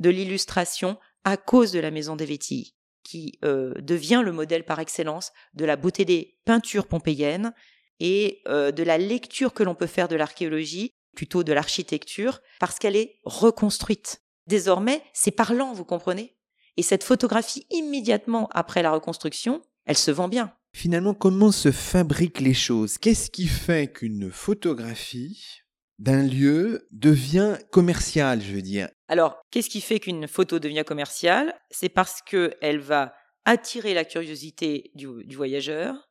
[0.00, 4.80] de l'illustration à cause de la maison des Vétilles qui euh, devient le modèle par
[4.80, 7.52] excellence de la beauté des peintures pompéiennes
[8.00, 12.78] et euh, de la lecture que l'on peut faire de l'archéologie, plutôt de l'architecture, parce
[12.78, 14.22] qu'elle est reconstruite.
[14.46, 16.34] Désormais, c'est parlant, vous comprenez?
[16.76, 20.52] Et cette photographie, immédiatement après la reconstruction, elle se vend bien.
[20.72, 22.98] Finalement, comment se fabriquent les choses?
[22.98, 25.63] Qu'est-ce qui fait qu'une photographie
[25.98, 28.88] d'un lieu devient commercial, je veux dire.
[29.08, 31.54] Alors, qu'est-ce qui fait qu'une photo devient commerciale?
[31.70, 36.08] C'est parce qu'elle va attirer la curiosité du, voyageur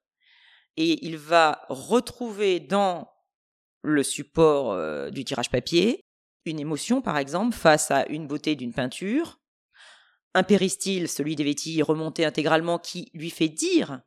[0.77, 3.09] et il va retrouver dans
[3.81, 6.03] le support euh, du tirage papier
[6.45, 9.39] une émotion, par exemple, face à une beauté d'une peinture,
[10.33, 14.01] un péristyle, celui des Vétilles, remonté intégralement, qui lui fait dire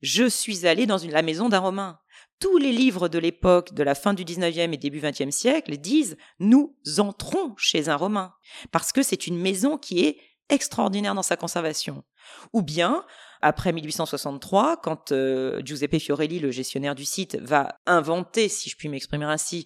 [0.00, 1.98] Je suis allé dans la maison d'un Romain
[2.44, 6.18] tous les livres de l'époque de la fin du 19e et début 20e siècle disent
[6.40, 8.34] nous entrons chez un Romain
[8.70, 10.18] parce que c'est une maison qui est
[10.50, 12.04] extraordinaire dans sa conservation.
[12.52, 13.02] Ou bien,
[13.40, 18.90] après 1863, quand euh, Giuseppe Fiorelli, le gestionnaire du site, va inventer, si je puis
[18.90, 19.64] m'exprimer ainsi,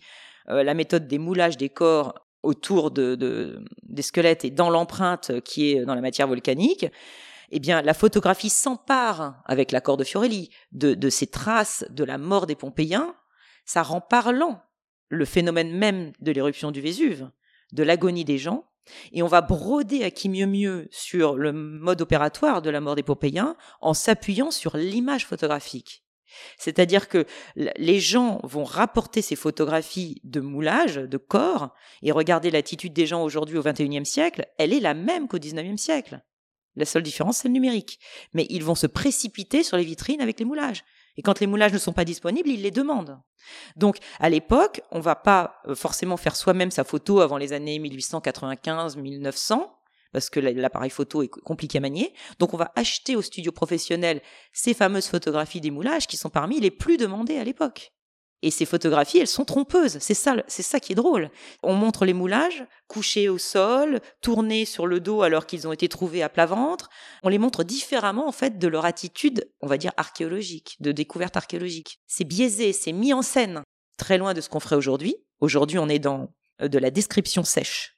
[0.48, 2.14] euh, la méthode des moulages des corps
[2.44, 6.86] autour de, des squelettes et dans l'empreinte qui est dans la matière volcanique,
[7.50, 12.46] eh bien, la photographie s'empare, avec l'accord de Fiorelli, de, ces traces de la mort
[12.46, 13.14] des Pompéiens,
[13.64, 14.62] ça rend parlant
[15.08, 17.30] le phénomène même de l'éruption du Vésuve,
[17.72, 18.64] de l'agonie des gens,
[19.12, 22.94] et on va broder à qui mieux mieux sur le mode opératoire de la mort
[22.94, 26.04] des Pompéiens en s'appuyant sur l'image photographique.
[26.58, 32.92] C'est-à-dire que les gens vont rapporter ces photographies de moulage, de corps, et regarder l'attitude
[32.92, 36.22] des gens aujourd'hui au XXIe siècle, elle est la même qu'au XIXe siècle.
[36.78, 37.98] La seule différence, c'est le numérique.
[38.32, 40.84] Mais ils vont se précipiter sur les vitrines avec les moulages.
[41.16, 43.20] Et quand les moulages ne sont pas disponibles, ils les demandent.
[43.76, 47.80] Donc, à l'époque, on va pas euh, forcément faire soi-même sa photo avant les années
[47.80, 49.68] 1895-1900,
[50.12, 52.14] parce que l'appareil photo est compliqué à manier.
[52.38, 56.60] Donc, on va acheter au studio professionnel ces fameuses photographies des moulages qui sont parmi
[56.60, 57.92] les plus demandées à l'époque.
[58.42, 59.98] Et ces photographies, elles sont trompeuses.
[60.00, 61.30] C'est ça, c'est ça qui est drôle.
[61.64, 65.88] On montre les moulages couchés au sol, tournés sur le dos alors qu'ils ont été
[65.88, 66.88] trouvés à plat ventre.
[67.24, 71.36] On les montre différemment en fait de leur attitude, on va dire archéologique, de découverte
[71.36, 71.98] archéologique.
[72.06, 73.62] C'est biaisé, c'est mis en scène,
[73.96, 75.16] très loin de ce qu'on ferait aujourd'hui.
[75.40, 77.96] Aujourd'hui, on est dans euh, de la description sèche.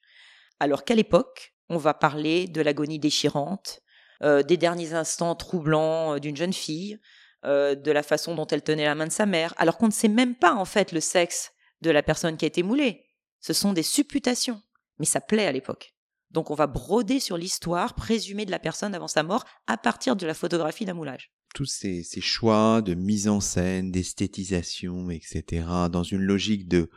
[0.59, 3.81] Alors qu'à l'époque, on va parler de l'agonie déchirante,
[4.23, 6.99] euh, des derniers instants troublants euh, d'une jeune fille,
[7.45, 9.93] euh, de la façon dont elle tenait la main de sa mère, alors qu'on ne
[9.93, 13.07] sait même pas en fait le sexe de la personne qui a été moulée.
[13.41, 14.61] Ce sont des supputations,
[14.99, 15.95] mais ça plaît à l'époque.
[16.31, 20.17] Donc on va broder sur l'histoire présumée de la personne avant sa mort à partir
[20.17, 21.33] de la photographie d'un moulage.
[21.55, 26.91] Tous ces, ces choix de mise en scène, d'esthétisation, etc., dans une logique de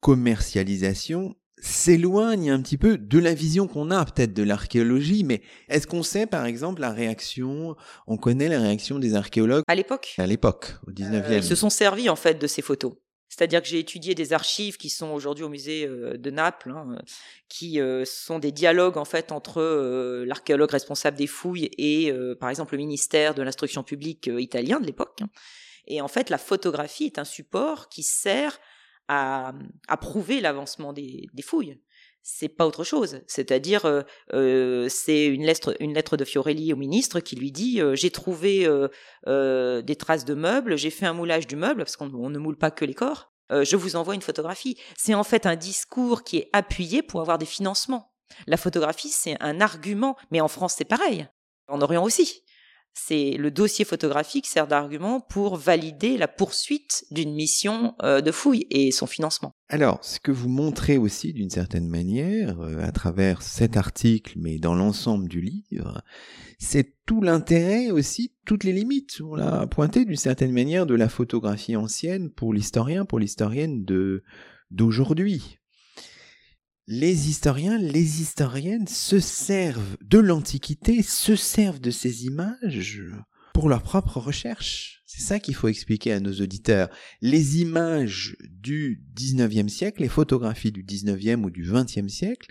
[0.00, 5.86] commercialisation, s'éloigne un petit peu de la vision qu'on a peut-être de l'archéologie, mais est-ce
[5.86, 7.76] qu'on sait par exemple la réaction,
[8.08, 10.14] on connaît la réaction des archéologues À l'époque?
[10.18, 11.22] À l'époque, au 19e.
[11.22, 12.94] Euh, ils se sont servis en fait de ces photos.
[13.28, 16.98] C'est-à-dire que j'ai étudié des archives qui sont aujourd'hui au musée euh, de Naples, hein,
[17.48, 19.62] qui euh, sont des dialogues en fait entre
[20.26, 25.20] l'archéologue responsable des fouilles et par exemple le ministère de l'instruction publique italien de l'époque.
[25.86, 28.58] Et en fait, la photographie est un support qui sert
[29.88, 31.78] à, prouver l'avancement des, fouilles
[32.24, 33.20] c'est pas autre chose.
[33.26, 37.80] C'est-à-dire, euh, euh, c'est une lettre, une lettre de Fiorelli au ministre qui lui dit
[37.80, 38.60] euh, j'ai trouvé
[39.26, 42.70] des traces de meubles, j'ai fait un moulage du meuble parce qu'on ne moule pas
[42.70, 43.32] que les corps.
[43.50, 44.78] je vous envoie une photographie.
[44.96, 48.12] C'est en fait un discours qui est appuyé pour avoir des financements.
[48.46, 51.26] La photographie, c'est un argument, mais en France, c'est pareil.
[51.66, 52.44] En Orient aussi
[52.94, 58.66] c'est le dossier photographique sert d'argument pour valider la poursuite d'une mission euh, de fouille
[58.70, 59.52] et son financement.
[59.68, 64.58] Alors, ce que vous montrez aussi d'une certaine manière euh, à travers cet article, mais
[64.58, 66.02] dans l'ensemble du livre,
[66.58, 71.08] c'est tout l'intérêt aussi, toutes les limites, on l'a pointé d'une certaine manière, de la
[71.08, 74.22] photographie ancienne pour l'historien, pour l'historienne de
[74.70, 75.58] d'aujourd'hui
[76.86, 83.02] les historiens, les historiennes se servent de l'Antiquité, se servent de ces images
[83.54, 85.02] pour leur propre recherche.
[85.06, 86.88] C'est ça qu'il faut expliquer à nos auditeurs.
[87.20, 92.50] Les images du 19e siècle, les photographies du 19e ou du 20e siècle,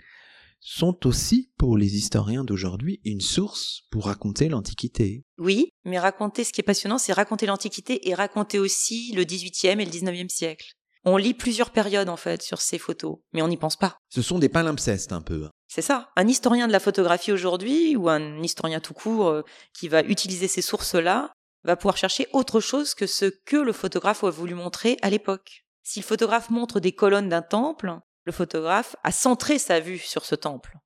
[0.60, 5.24] sont aussi pour les historiens d'aujourd'hui une source pour raconter l'Antiquité.
[5.36, 9.80] Oui, mais raconter, ce qui est passionnant, c'est raconter l'Antiquité et raconter aussi le 18e
[9.80, 10.76] et le 19e siècle.
[11.04, 13.96] On lit plusieurs périodes en fait sur ces photos, mais on n'y pense pas.
[14.08, 15.48] Ce sont des palimpsestes un peu.
[15.66, 16.10] C'est ça.
[16.16, 19.42] Un historien de la photographie aujourd'hui, ou un historien tout court euh,
[19.74, 21.32] qui va utiliser ces sources-là,
[21.64, 25.64] va pouvoir chercher autre chose que ce que le photographe a voulu montrer à l'époque.
[25.82, 30.24] Si le photographe montre des colonnes d'un temple, le photographe a centré sa vue sur
[30.24, 30.76] ce temple.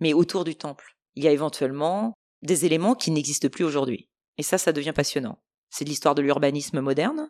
[0.00, 4.08] Mais autour du temple, il y a éventuellement des éléments qui n'existent plus aujourd'hui.
[4.38, 5.42] Et ça, ça devient passionnant.
[5.70, 7.28] C'est de l'histoire de l'urbanisme moderne,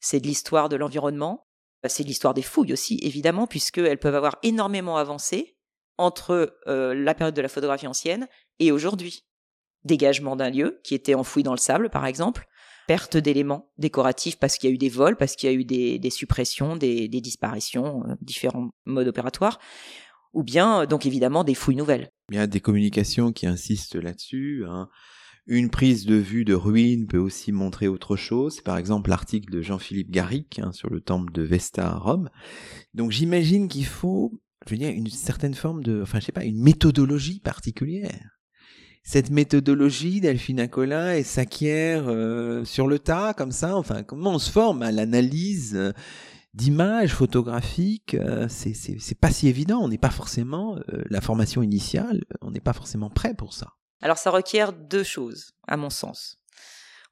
[0.00, 1.47] c'est de l'histoire de l'environnement,
[1.86, 5.56] c'est l'histoire des fouilles aussi, évidemment, puisqu'elles peuvent avoir énormément avancé
[5.96, 9.24] entre euh, la période de la photographie ancienne et aujourd'hui.
[9.84, 12.46] Dégagement d'un lieu qui était enfoui dans le sable, par exemple,
[12.88, 15.64] perte d'éléments décoratifs parce qu'il y a eu des vols, parce qu'il y a eu
[15.64, 19.60] des, suppressions, des, disparitions, euh, différents modes opératoires,
[20.32, 22.10] ou bien donc évidemment des fouilles nouvelles.
[22.30, 24.64] Il y a des communications qui insistent là-dessus.
[24.68, 24.88] Hein.
[25.50, 28.60] Une prise de vue de ruine peut aussi montrer autre chose.
[28.60, 32.28] Par exemple, l'article de Jean-Philippe Garrick hein, sur le temple de Vesta à Rome.
[32.92, 36.44] Donc j'imagine qu'il faut, je veux dire, une certaine forme de, enfin je sais pas,
[36.44, 38.38] une méthodologie particulière.
[39.02, 43.74] Cette méthodologie Delphine Colin, elle s'acquiert euh, sur le tas, comme ça.
[43.74, 45.92] Enfin, comment on se forme à l'analyse euh,
[46.52, 49.80] d'images photographiques euh, C'est c'est pas si évident.
[49.80, 52.24] On n'est pas forcément la formation initiale.
[52.42, 53.78] On n'est pas forcément prêt pour ça.
[54.00, 56.38] Alors ça requiert deux choses, à mon sens.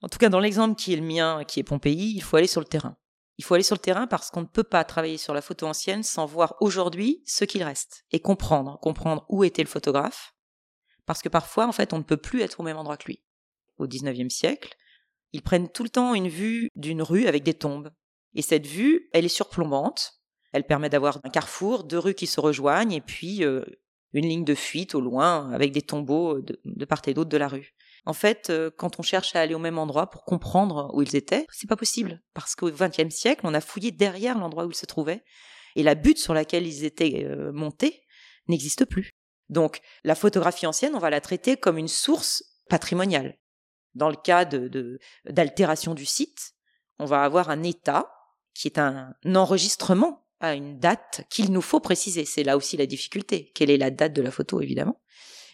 [0.03, 2.47] En tout cas, dans l'exemple qui est le mien, qui est Pompéi, il faut aller
[2.47, 2.97] sur le terrain.
[3.39, 5.67] Il faut aller sur le terrain parce qu'on ne peut pas travailler sur la photo
[5.67, 10.35] ancienne sans voir aujourd'hui ce qu'il reste et comprendre, comprendre où était le photographe.
[11.05, 13.23] Parce que parfois, en fait, on ne peut plus être au même endroit que lui.
[13.79, 14.75] Au XIXe siècle,
[15.33, 17.93] ils prennent tout le temps une vue d'une rue avec des tombes.
[18.35, 20.21] Et cette vue, elle est surplombante.
[20.53, 23.65] Elle permet d'avoir un carrefour, deux rues qui se rejoignent et puis euh,
[24.17, 27.49] une ligne de fuite au loin avec des tombeaux de, part et d'autre de la
[27.49, 27.75] rue.
[28.05, 31.17] En fait, euh, quand on cherche à aller au même endroit pour comprendre où ils
[31.17, 34.77] étaient, c'est pas possible parce qu'au XXe siècle, on a fouillé derrière l'endroit où ils
[34.77, 35.25] se trouvaient
[35.75, 38.03] et la butte sur laquelle ils étaient euh, montés
[38.49, 39.13] n'existe plus.
[39.49, 43.39] Donc, la photographie ancienne, on va la traiter comme une source patrimoniale.
[43.95, 46.53] Dans le cas de d'altération du site,
[46.99, 48.13] on va avoir un état
[48.55, 52.25] qui est un enregistrement à une date qu'il nous faut préciser.
[52.25, 53.53] C'est là aussi la difficulté.
[53.55, 55.01] Quelle est la date de la photo, évidemment?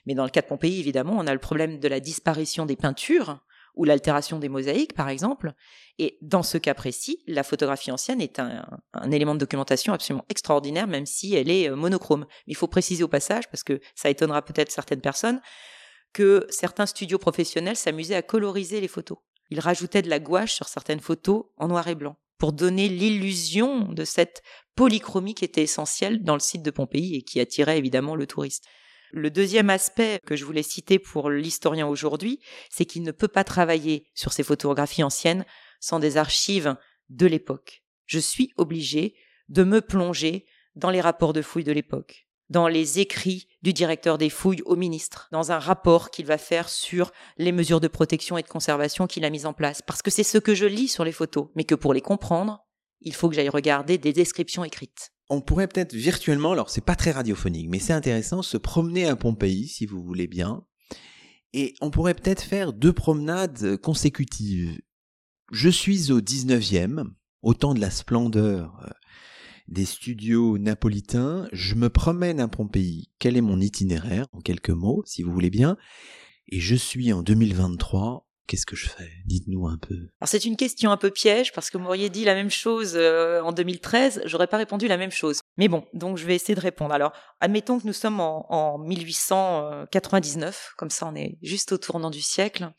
[0.07, 2.77] Mais dans le cas de Pompéi, évidemment, on a le problème de la disparition des
[2.77, 3.39] peintures
[3.75, 5.53] ou l'altération des mosaïques, par exemple.
[5.99, 8.65] Et dans ce cas précis, la photographie ancienne est un,
[9.11, 12.27] élément de documentation absolument extraordinaire, même si elle est euh, monochrome.
[12.47, 15.41] Il faut préciser au passage, parce que ça étonnera peut-être certaines personnes,
[16.13, 19.19] que certains studios professionnels s'amusaient à coloriser les photos.
[19.51, 23.93] Ils rajoutaient de la gouache sur certaines photos en noir et blanc pour donner l'illusion
[23.93, 24.43] de cette
[24.75, 28.65] polychromie qui était essentielle dans le site de Pompéi et qui attirait évidemment le touriste.
[29.13, 33.45] Le deuxième aspect que je voulais citer pour l'historien aujourd'hui, c'est qu'il ne peut pas
[33.45, 35.47] travailler sur ces photographies anciennes
[35.79, 36.75] sans des archives
[37.11, 37.85] de l'époque.
[38.07, 39.15] Je suis obligé
[39.49, 44.19] de me plonger dans les rapports de fouilles de l'époque, dans les écrits du directeur
[44.19, 48.37] des fouilles au ministre, dans un rapport qu'il va faire sur les mesures de protection
[48.37, 50.89] et de conservation qu'il a mises en place, parce que c'est ce que je lis
[50.89, 52.67] sur les photos, mais que pour les comprendre,
[53.01, 56.95] il faut que j'aille regarder des descriptions écrites on pourrait peut-être virtuellement, alors c'est pas
[56.95, 60.63] très radiophonique, mais c'est intéressant, se promener à Pompéi, si vous voulez bien.
[61.55, 64.79] Et on pourrait peut-être faire deux promenades consécutives.
[65.51, 67.05] Je suis au 19e,
[67.41, 68.91] au temps de la splendeur euh,
[69.73, 71.49] des studios napolitains.
[71.53, 73.11] Je me promène à Pompéi.
[73.19, 75.77] Quel est mon itinéraire, en quelques mots, si vous voulez bien?
[76.49, 79.09] Et je suis en 2023 Qu'est-ce que je fais?
[79.25, 79.95] Dites-nous un peu.
[80.21, 82.95] Alors c'est une question un peu piège parce que vous m'auriez dit la même chose
[82.97, 85.41] euh, en 2013, j'aurais pas répondu la même chose.
[85.57, 86.93] Mais bon, donc je vais essayer de répondre.
[86.93, 92.11] Alors, admettons que nous sommes en, en 1899, comme ça on est juste au tournant
[92.11, 92.73] du siècle.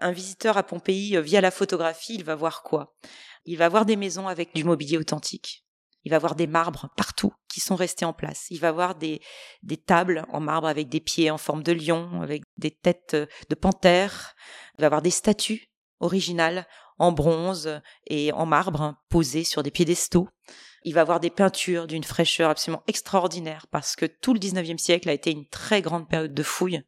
[0.00, 2.94] Un visiteur à Pompéi euh, via la photographie, il va voir quoi?
[3.46, 5.64] Il va voir des maisons avec du mobilier authentique.
[6.04, 8.46] Il va voir des marbres partout qui sont restés en place.
[8.50, 9.20] Il va voir des,
[9.62, 13.54] des tables en marbre avec des pieds en forme de lion, avec des têtes de
[13.54, 14.34] panthère.
[14.78, 15.70] Il va voir des statues
[16.00, 16.66] originales
[16.98, 20.28] en bronze et en marbre posées sur des piédestaux.
[20.84, 25.08] Il va voir des peintures d'une fraîcheur absolument extraordinaire parce que tout le 19e siècle
[25.08, 26.82] a été une très grande période de fouilles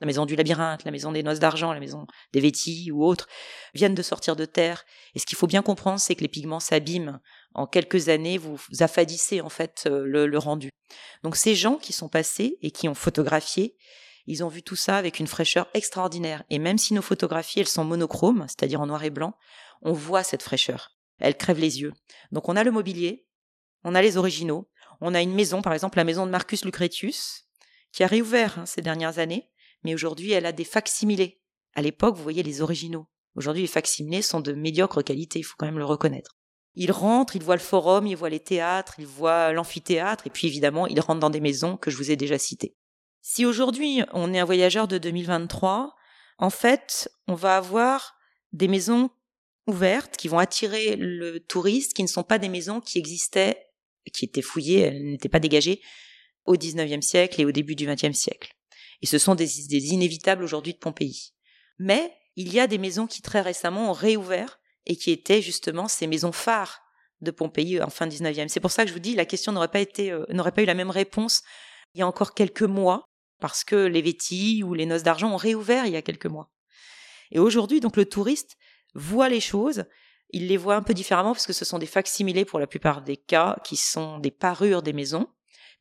[0.00, 3.28] la maison du labyrinthe, la maison des noces d'argent, la maison des Vétis ou autres,
[3.74, 4.84] viennent de sortir de terre.
[5.14, 7.20] Et ce qu'il faut bien comprendre, c'est que les pigments s'abîment.
[7.54, 10.70] En quelques années, vous affadissez en fait euh, le, rendu.
[11.22, 13.76] Donc ces gens qui sont passés et qui ont photographié,
[14.26, 16.44] ils ont vu tout ça avec une fraîcheur extraordinaire.
[16.50, 19.34] Et même si nos photographies, elles sont monochromes, c'est-à-dire en noir et blanc,
[19.82, 20.96] on voit cette fraîcheur.
[21.18, 21.92] Elle crève les yeux.
[22.32, 23.26] Donc on a le mobilier,
[23.84, 24.68] on a les originaux,
[25.00, 27.44] on a une maison, par exemple la maison de Marcus Lucretius,
[27.92, 29.48] qui a réouvert hein, ces dernières années,
[29.84, 31.40] mais aujourd'hui elle a des facsimilés.
[31.74, 33.06] À l'époque, vous voyez les originaux.
[33.36, 36.36] Aujourd'hui, les facsimilés sont de médiocre qualité, il faut quand même le reconnaître.
[36.74, 40.46] Il rentre, il voit le forum, il voit les théâtres, il voit l'amphithéâtre, et puis
[40.46, 42.74] évidemment, il rentre dans des maisons que je vous ai déjà citées.
[43.20, 45.94] Si aujourd'hui on est un voyageur de 2023,
[46.38, 48.16] en fait, on va avoir
[48.52, 49.10] des maisons
[49.66, 53.66] ouvertes qui vont attirer le touriste, qui ne sont pas des maisons qui existaient,
[54.12, 55.82] qui étaient fouillées, elles n'étaient pas dégagées
[56.46, 58.55] au 19e siècle et au début du 20e siècle.
[59.02, 59.58] Et ce sont des,
[59.92, 61.32] inévitables aujourd'hui de Pompéi.
[61.78, 65.88] Mais il y a des maisons qui très récemment ont réouvert et qui étaient justement
[65.88, 66.82] ces maisons phares
[67.20, 68.48] de Pompéi en fin 19e.
[68.48, 70.62] C'est pour ça que je vous dis, la question n'aurait pas été, euh, n'aurait pas
[70.62, 71.42] eu la même réponse
[71.94, 73.08] il y a encore quelques mois,
[73.40, 76.50] parce que les Vétis ou les Noces d'Argent ont réouvert il y a quelques mois.
[77.30, 78.56] Et aujourd'hui, donc, le touriste
[78.94, 79.84] voit les choses,
[80.30, 83.02] il les voit un peu différemment parce que ce sont des facsimilés pour la plupart
[83.02, 85.28] des cas qui sont des parures des maisons,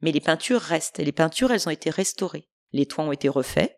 [0.01, 0.99] mais les peintures restent.
[0.99, 3.77] Et les peintures, elles ont été restaurées les toits ont été refaits.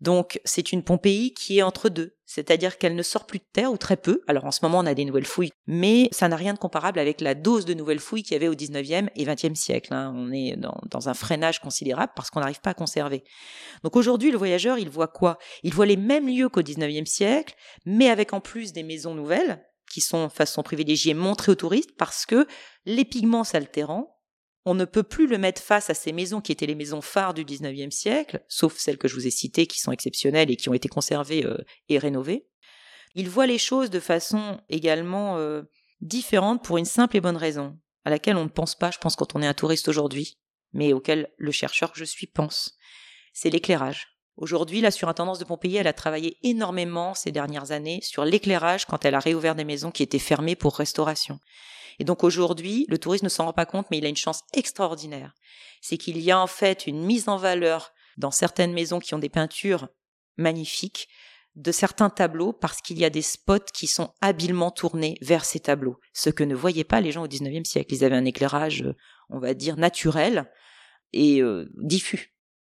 [0.00, 3.72] Donc c'est une Pompéi qui est entre deux, c'est-à-dire qu'elle ne sort plus de terre
[3.72, 4.20] ou très peu.
[4.28, 7.00] Alors en ce moment on a des nouvelles fouilles, mais ça n'a rien de comparable
[7.00, 9.92] avec la dose de nouvelles fouilles qu'il y avait au 19e et 20e siècle.
[9.92, 10.12] Hein.
[10.14, 13.24] On est dans, un freinage considérable parce qu'on n'arrive pas à conserver.
[13.82, 15.38] Donc aujourd'hui le voyageur il voit quoi?
[15.64, 19.64] Il voit les mêmes lieux qu'au 19e siècle, mais avec en plus des maisons nouvelles
[19.90, 22.46] qui sont façon privilégiée montrées aux touristes parce que
[22.84, 24.17] les pigments s'altérant,
[24.68, 27.32] on ne peut plus le mettre face à ces maisons qui étaient les maisons phares
[27.32, 30.68] du XIXe siècle, sauf celles que je vous ai citées qui sont exceptionnelles et qui
[30.68, 31.56] ont été conservées euh,
[31.88, 32.46] et rénovées.
[33.14, 35.62] Il voit les choses de façon également euh,
[36.02, 39.16] différente pour une simple et bonne raison, à laquelle on ne pense pas, je pense,
[39.16, 40.38] quand on est un touriste aujourd'hui,
[40.74, 42.76] mais auquel le chercheur que je suis pense.
[43.32, 44.17] C'est l'éclairage.
[44.38, 49.04] Aujourd'hui, la surintendance de Pompéi, elle a travaillé énormément ces dernières années sur l'éclairage quand
[49.04, 51.40] elle a réouvert des maisons qui étaient fermées pour restauration.
[51.98, 54.44] Et donc aujourd'hui, le touriste ne s'en rend pas compte, mais il a une chance
[54.54, 55.34] extraordinaire.
[55.80, 59.18] C'est qu'il y a en fait une mise en valeur dans certaines maisons qui ont
[59.18, 59.88] des peintures
[60.36, 61.08] magnifiques
[61.56, 65.58] de certains tableaux parce qu'il y a des spots qui sont habilement tournés vers ces
[65.58, 65.98] tableaux.
[66.12, 67.92] Ce que ne voyaient pas les gens au XIXe siècle.
[67.92, 68.94] Ils avaient un éclairage, euh,
[69.30, 70.48] on va dire, naturel
[71.12, 72.37] et euh, diffus.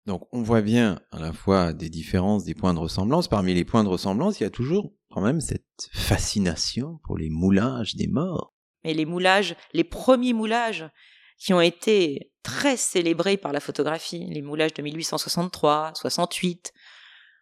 [0.09, 3.27] Donc on voit bien à la fois des différences, des points de ressemblance.
[3.27, 7.29] Parmi les points de ressemblance, il y a toujours quand même cette fascination pour les
[7.29, 8.55] moulages des morts.
[8.83, 10.89] Mais les moulages, les premiers moulages
[11.37, 16.73] qui ont été très célébrés par la photographie, les moulages de 1863, 68,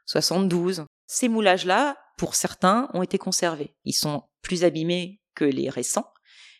[0.05, 3.77] 72, ces moulages-là pour certains, ont été conservés.
[3.85, 6.11] Ils sont plus abîmés que les récents,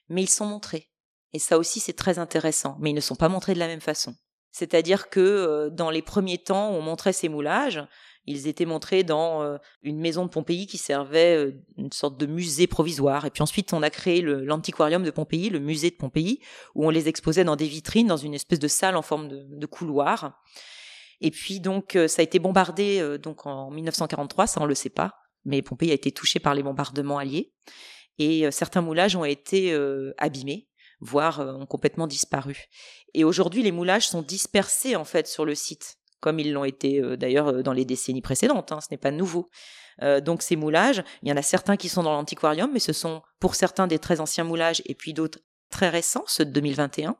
[0.08, 0.90] mais ils sont montrés.
[1.34, 2.78] Et ça aussi, c'est très intéressant.
[2.80, 4.16] Mais ils ne sont pas montrés de la même façon.
[4.58, 7.86] C'est-à-dire que dans les premiers temps on montrait ces moulages,
[8.26, 13.26] ils étaient montrés dans une maison de Pompéi qui servait une sorte de musée provisoire.
[13.26, 16.42] Et puis ensuite, on a créé l'antiquarium de Pompéi, le musée de Pompéi,
[16.74, 19.66] où on les exposait dans des vitrines, dans une espèce de salle en forme de,
[19.68, 20.42] couloir.
[21.22, 25.14] Et puis donc, ça a été bombardé donc en 1943, ça on le sait pas,
[25.46, 27.54] mais Pompéi a été touché par les bombardements alliés.
[28.18, 29.78] Et certains moulages ont été
[30.18, 30.68] abîmés
[31.00, 32.66] voire ont complètement disparu.
[33.14, 37.02] Et aujourd'hui, les moulages sont dispersés en fait sur le site, comme ils l'ont été
[37.18, 38.72] d'ailleurs dans les décennies précédentes.
[38.72, 39.50] Hein, ce n'est pas nouveau.
[40.22, 43.22] donc ces moulages, il y en a certains qui sont dans l'antiquarium, mais ce sont
[43.40, 45.40] pour certains des très anciens moulages et puis d'autres
[45.70, 47.16] très récents, ceux de 2021.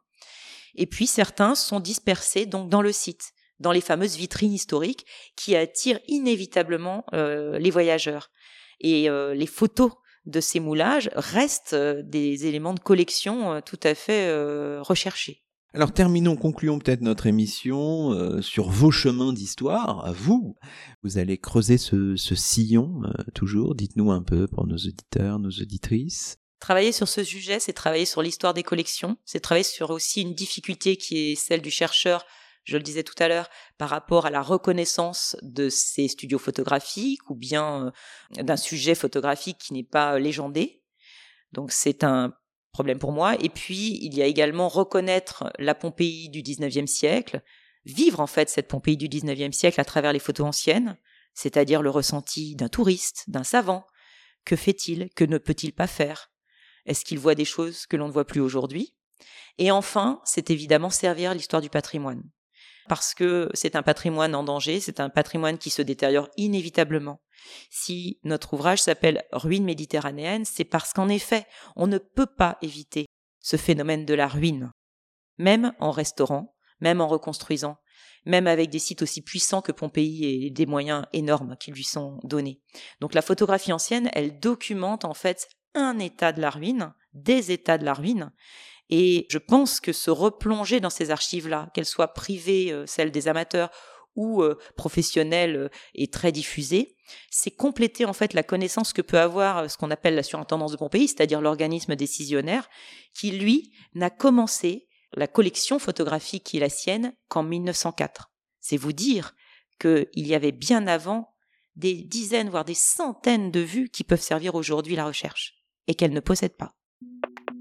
[0.76, 5.06] Et puis certains sont dispersés donc dans le site, dans les fameuses vitrines historiques
[5.36, 8.32] qui attirent inévitablement les voyageurs.
[8.80, 9.92] Et les photos
[10.28, 15.44] de ces moulages restent euh, des éléments de collection euh, tout à fait euh, recherchés.
[15.74, 20.56] Alors terminons, concluons peut-être notre émission sur vos chemins d'histoire, à vous.
[21.04, 23.02] Vous allez creuser ce, sillon
[23.36, 26.38] toujours, dites-nous un peu pour nos auditeurs, nos auditrices.
[26.60, 30.34] Travailler sur ce sujet, c'est travailler sur l'histoire des collections, c'est travailler sur aussi une
[30.34, 32.26] difficulté qui est celle du chercheur
[32.68, 37.30] je le disais tout à l'heure, par rapport à la reconnaissance de ces studios photographiques
[37.30, 37.94] ou bien
[38.38, 40.84] euh, d'un sujet photographique qui n'est pas euh, légendé.
[41.54, 42.34] Donc c'est un
[42.74, 43.36] problème pour moi.
[43.42, 47.42] Et puis, il y a également reconnaître la Pompéi du 19e siècle,
[47.86, 50.98] vivre en fait cette Pompéi du 19e siècle à travers les photos anciennes,
[51.34, 53.88] c'est-à-dire le ressenti d'un touriste, d'un savant.
[54.44, 55.10] Que fait-il?
[55.16, 56.32] Que ne peut-il pas faire?
[56.86, 58.94] Est-ce qu'il voit des choses que l'on ne voit plus aujourd'hui?
[59.58, 62.24] Et enfin, c'est évidemment servir l'histoire du patrimoine
[62.88, 67.22] parce que c'est un patrimoine en danger, c'est un patrimoine qui se détériore inévitablement.
[67.70, 73.06] Si notre ouvrage s'appelle Ruine méditerranéenne, c'est parce qu'en effet, on ne peut pas éviter
[73.40, 74.72] ce phénomène de la ruine,
[75.38, 77.78] même en restaurant, même en reconstruisant,
[78.26, 82.20] même avec des sites aussi puissants que Pompéi et des moyens énormes qui lui sont
[82.24, 82.62] donnés.
[83.00, 87.78] Donc la photographie ancienne, elle documente en fait un état de la ruine, des états
[87.78, 88.32] de la ruine,
[88.90, 93.28] et je pense que se replonger dans ces archives-là, qu'elles soient privées, euh, celles des
[93.28, 93.70] amateurs,
[94.16, 96.96] ou euh, professionnelles euh, et très diffusées,
[97.30, 100.78] c'est compléter en fait la connaissance que peut avoir ce qu'on appelle la surintendance de
[100.78, 102.70] Pompéi, c'est-à-dire l'organisme décisionnaire,
[103.14, 108.32] qui lui n'a commencé la collection photographique qui est la sienne qu'en 1904.
[108.60, 109.36] C'est vous dire
[109.80, 111.34] qu'il y avait bien avant
[111.76, 115.54] des dizaines, voire des centaines de vues qui peuvent servir aujourd'hui la recherche
[115.88, 116.77] et qu'elle ne possède pas.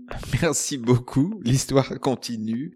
[0.43, 2.75] Merci beaucoup, l'histoire continue.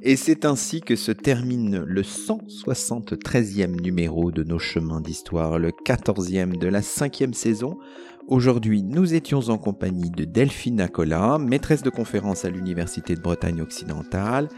[0.00, 6.56] Et c'est ainsi que se termine le 173e numéro de nos chemins d'histoire, le 14e
[6.56, 7.78] de la cinquième saison.
[8.28, 13.62] Aujourd'hui, nous étions en compagnie de Delphine Acola, maîtresse de conférence à l'Université de Bretagne
[13.62, 14.48] occidentale.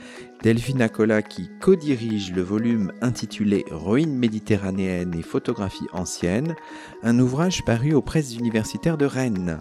[0.42, 6.56] Delphine Acola qui co-dirige le volume intitulé Ruines méditerranéennes et photographies anciennes,
[7.02, 9.60] un ouvrage paru aux presses universitaires de Rennes.